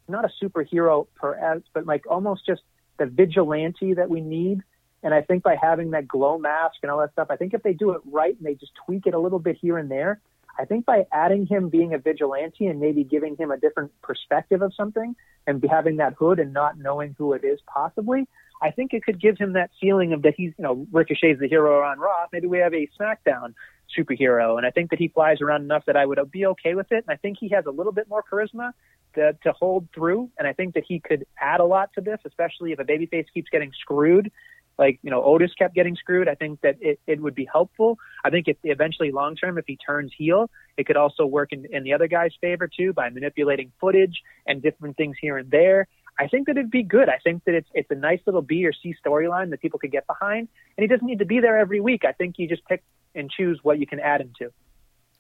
[0.08, 2.62] not a superhero per but like almost just
[2.98, 4.62] the vigilante that we need.
[5.04, 7.64] And I think by having that glow mask and all that stuff, I think if
[7.64, 10.20] they do it right and they just tweak it a little bit here and there,
[10.58, 14.62] I think by adding him being a vigilante and maybe giving him a different perspective
[14.62, 18.28] of something and having that hood and not knowing who it is possibly,
[18.62, 21.48] I think it could give him that feeling of that he's, you know, Ricochet's the
[21.48, 22.26] hero on Raw.
[22.32, 23.54] Maybe we have a SmackDown
[23.98, 24.58] superhero.
[24.58, 27.06] And I think that he flies around enough that I would be okay with it.
[27.08, 28.72] And I think he has a little bit more charisma
[29.16, 30.30] to, to hold through.
[30.38, 33.26] And I think that he could add a lot to this, especially if a babyface
[33.34, 34.32] keeps getting screwed
[34.78, 36.28] like you know Otis kept getting screwed.
[36.28, 37.98] I think that it, it would be helpful.
[38.24, 41.66] I think if eventually long term, if he turns heel, it could also work in,
[41.72, 45.88] in the other guy's favor too by manipulating footage and different things here and there.
[46.18, 47.10] I think that it'd be good.
[47.10, 49.92] I think that it's it's a nice little B or C storyline that people could
[49.92, 52.04] get behind, and he doesn't need to be there every week.
[52.06, 52.84] I think you just pick
[53.16, 54.52] and choose what you can add him to.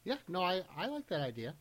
[0.03, 1.55] Yeah, no, I, I like that idea.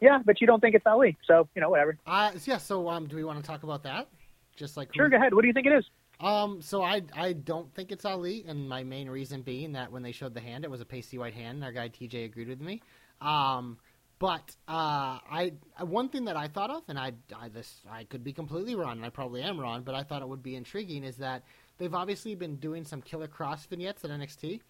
[0.00, 1.96] Yeah, but you don't think it's Ali, so you know whatever.
[2.06, 4.08] Uh, yeah, so um, do we want to talk about that?
[4.56, 5.32] Just like Sure, go ahead.
[5.32, 5.84] What do you think it is?
[6.20, 10.02] Um, so I I don't think it's Ali, and my main reason being that when
[10.02, 11.56] they showed the hand, it was a pasty white hand.
[11.56, 12.82] And our guy TJ agreed with me.
[13.20, 13.78] Um,
[14.18, 18.22] but uh, I one thing that I thought of, and I, I this I could
[18.22, 21.02] be completely wrong, and I probably am wrong, but I thought it would be intriguing
[21.02, 21.42] is that
[21.78, 24.60] they've obviously been doing some Killer Kross vignettes at NXT.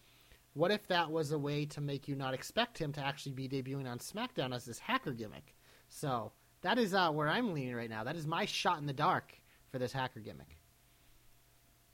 [0.55, 3.49] What if that was a way to make you not expect him to actually be
[3.49, 5.55] debuting on SmackDown as this hacker gimmick?
[5.89, 8.05] So that is uh, where I'm leaning right now.
[8.05, 9.33] That is my shot in the dark
[9.71, 10.59] for this hacker gimmick.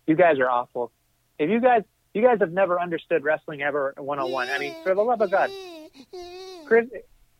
[0.07, 0.91] You guys are awful.
[1.39, 1.83] If you guys
[2.15, 4.49] you guys have never understood wrestling ever 101.
[4.49, 5.51] I mean, for the love of God,
[6.67, 6.87] Chris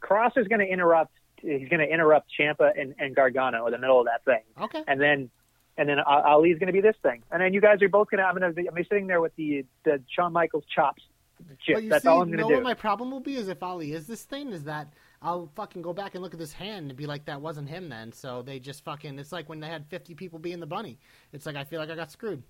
[0.01, 1.13] Cross is going to interrupt.
[1.41, 4.43] He's going to interrupt Ciampa and, and Gargano in the middle of that thing.
[4.61, 4.85] Okay.
[4.87, 5.31] And then
[5.77, 7.23] and then Ali's going to be this thing.
[7.31, 8.25] And then you guys are both going to.
[8.25, 8.55] I'm going to.
[8.55, 11.03] be I'm sitting there with the the Shawn Michaels chops.
[11.47, 13.37] But you That's see, all I'm you going know to what my problem will be
[13.37, 14.93] is if Ali is this thing, is that
[15.23, 17.89] I'll fucking go back and look at this hand and be like, that wasn't him
[17.89, 18.13] then.
[18.13, 19.19] So they just fucking.
[19.19, 20.99] It's like when they had 50 people being the bunny.
[21.33, 22.43] It's like I feel like I got screwed.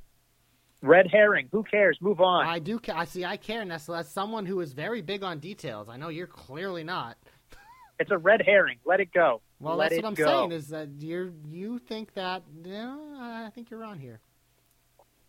[0.80, 1.48] Red herring.
[1.50, 1.98] Who cares?
[2.00, 2.46] Move on.
[2.46, 2.78] I do.
[2.78, 3.24] Ca- I see.
[3.24, 3.96] I care, Nestle.
[3.96, 7.16] As someone who is very big on details, I know you're clearly not.
[8.00, 8.78] It's a red herring.
[8.84, 9.40] Let it go.
[9.58, 10.24] Well, Let that's what I'm go.
[10.24, 12.44] saying is that you you think that.
[12.62, 14.20] Yeah, I think you're wrong here.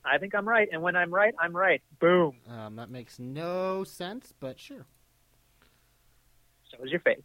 [0.05, 1.81] I think I'm right, and when I'm right, I'm right.
[1.99, 2.37] Boom.
[2.47, 4.85] Um, that makes no sense, but sure.
[6.71, 7.19] So is your face.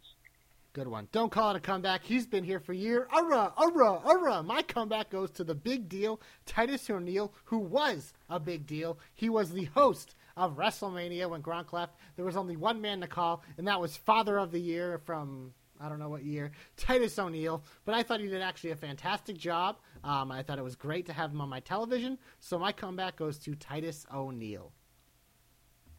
[0.73, 1.07] Good one.
[1.13, 2.03] Don't call it a comeback.
[2.03, 3.07] He's been here for a year.
[3.13, 4.45] Urrah, urrah.
[4.45, 8.99] My comeback goes to the big deal, Titus O'Neil, who was a big deal.
[9.13, 11.95] He was the host of WrestleMania when Gronk left.
[12.17, 15.53] There was only one man to call, and that was Father of the Year from
[15.79, 17.63] I don't know what year, Titus O'Neil.
[17.83, 19.77] But I thought he did actually a fantastic job.
[20.05, 22.19] Um, I thought it was great to have him on my television.
[22.39, 24.71] So my comeback goes to Titus O'Neil.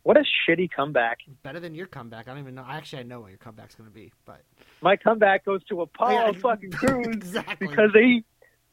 [0.04, 1.18] What a shitty comeback.
[1.42, 2.28] Better than your comeback.
[2.28, 2.64] I don't even know.
[2.68, 4.42] Actually, I know what your comeback's going to be, but
[4.80, 7.66] My comeback goes to Apollo Yeah, fucking Crews exactly.
[7.66, 8.24] because he,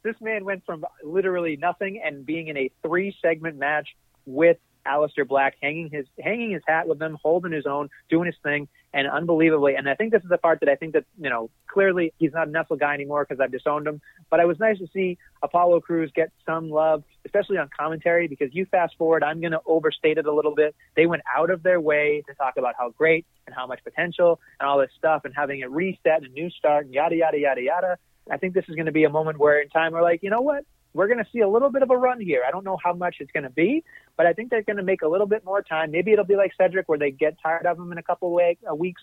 [0.04, 3.90] this man went from literally nothing and being in a three segment match
[4.28, 8.36] with Aleister Black, hanging his hanging his hat with them, holding his own, doing his
[8.44, 9.76] thing, and unbelievably.
[9.76, 12.34] And I think this is the part that I think that you know clearly he's
[12.34, 14.02] not a Nestle guy anymore because I've disowned him.
[14.30, 18.28] But it was nice to see Apollo Crews get some love, especially on commentary.
[18.28, 20.76] Because you fast forward, I'm going to overstate it a little bit.
[20.96, 24.40] They went out of their way to talk about how great and how much potential
[24.60, 27.40] and all this stuff, and having it reset and a new start and yada yada
[27.40, 27.98] yada yada.
[28.30, 30.30] I think this is going to be a moment where in time we're like, you
[30.30, 30.64] know what?
[30.94, 32.44] We're going to see a little bit of a run here.
[32.48, 33.84] I don't know how much it's going to be,
[34.16, 35.92] but I think they're going to make a little bit more time.
[35.92, 38.34] Maybe it'll be like Cedric, where they get tired of him in a couple of
[38.34, 39.02] week, uh, weeks.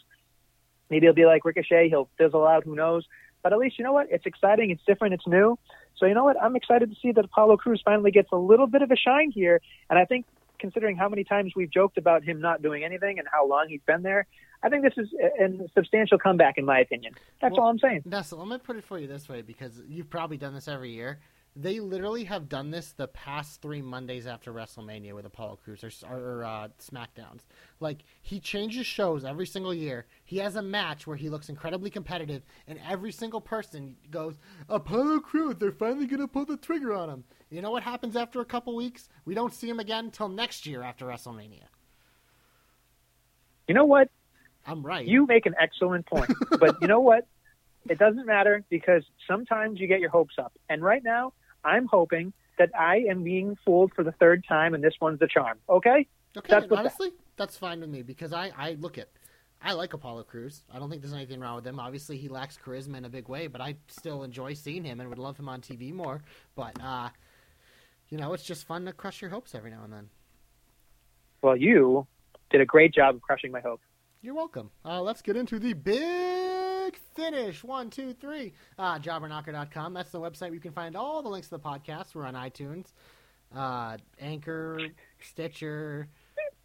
[0.88, 1.88] Maybe it'll be like Ricochet.
[1.88, 2.64] He'll fizzle out.
[2.64, 3.04] Who knows?
[3.42, 4.08] But at least you know what?
[4.10, 4.70] It's exciting.
[4.70, 5.14] It's different.
[5.14, 5.58] It's new.
[5.96, 6.40] So you know what?
[6.40, 9.30] I'm excited to see that Apollo Crews finally gets a little bit of a shine
[9.30, 9.60] here.
[9.88, 10.26] And I think,
[10.58, 13.80] considering how many times we've joked about him not doing anything and how long he's
[13.86, 14.26] been there,
[14.62, 17.14] I think this is a, a substantial comeback, in my opinion.
[17.40, 18.02] That's Well, all I'm saying.
[18.04, 20.90] Nessa, let me put it for you this way because you've probably done this every
[20.90, 21.18] year.
[21.56, 26.16] They literally have done this the past three Mondays after WrestleMania with Apollo Crews or,
[26.16, 27.40] or uh, SmackDowns.
[27.80, 30.06] Like he changes shows every single year.
[30.24, 35.20] He has a match where he looks incredibly competitive, and every single person goes, "Apollo
[35.20, 38.44] Crews, they're finally gonna pull the trigger on him." You know what happens after a
[38.44, 39.08] couple weeks?
[39.24, 41.66] We don't see him again until next year after WrestleMania.
[43.66, 44.08] You know what?
[44.66, 45.06] I'm right.
[45.06, 46.32] You make an excellent point.
[46.60, 47.26] but you know what?
[47.88, 50.52] It doesn't matter because sometimes you get your hopes up.
[50.68, 51.32] And right now,
[51.64, 55.26] I'm hoping that I am being fooled for the third time and this one's the
[55.26, 55.58] charm.
[55.68, 56.06] Okay?
[56.36, 59.08] Okay, That's honestly, that's fine with me because I, I look at,
[59.62, 60.62] I like Apollo Crews.
[60.72, 61.80] I don't think there's anything wrong with him.
[61.80, 65.08] Obviously, he lacks charisma in a big way, but I still enjoy seeing him and
[65.08, 66.22] would love him on TV more.
[66.54, 67.08] But, uh,
[68.08, 70.10] you know, it's just fun to crush your hopes every now and then.
[71.42, 72.06] Well, you
[72.50, 73.80] did a great job of crushing my hope.
[74.22, 74.70] You're welcome.
[74.84, 76.59] Uh, let's get into the big
[76.96, 77.62] finish.
[77.64, 78.52] One, two, three.
[78.78, 79.94] Uh, jobberknocker.com.
[79.94, 82.14] That's the website where you can find all the links to the podcast.
[82.14, 82.86] We're on iTunes,
[83.54, 84.80] uh, Anchor,
[85.20, 86.08] Stitcher,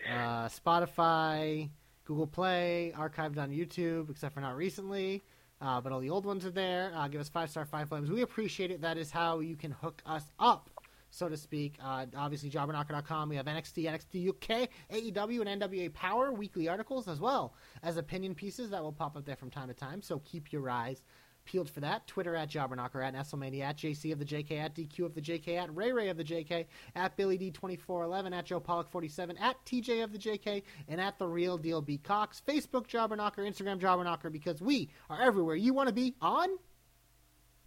[0.09, 1.69] uh, Spotify,
[2.05, 5.23] Google Play, archived on YouTube, except for not recently.
[5.61, 6.91] Uh, but all the old ones are there.
[6.95, 8.11] Uh, give us five star, five flames.
[8.11, 8.81] We appreciate it.
[8.81, 10.69] That is how you can hook us up,
[11.15, 11.77] so to speak.
[11.81, 13.29] Uh, obviously, jobberknocker.com.
[13.29, 18.35] We have NXT, NXT UK, AEW, and NWA Power weekly articles, as well as opinion
[18.35, 20.01] pieces that will pop up there from time to time.
[20.01, 21.01] So keep your eyes
[21.45, 22.05] peeled for that.
[22.07, 25.57] Twitter at Jobberknocker, at Nestlemania, at JC of the JK, at DQ of the JK,
[25.57, 26.65] at Ray Ray of the JK,
[26.95, 31.57] at Billy D2411, at Joe Pollock47, at TJ of the JK, and at The Real
[31.57, 32.41] Deal B Cox.
[32.45, 36.49] Facebook Jobberknocker, Instagram Jobberknocker, because we are everywhere you want to be on.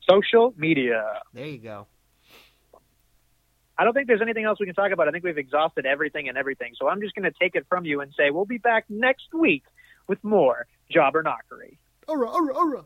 [0.09, 1.05] Social media.
[1.33, 1.87] There you go.
[3.79, 5.07] I don't think there's anything else we can talk about.
[5.07, 6.73] I think we've exhausted everything and everything.
[6.77, 9.33] So I'm just going to take it from you and say we'll be back next
[9.33, 9.63] week
[10.09, 11.77] with more Jobber Knockery.
[12.09, 12.85] Ura, ura, ura.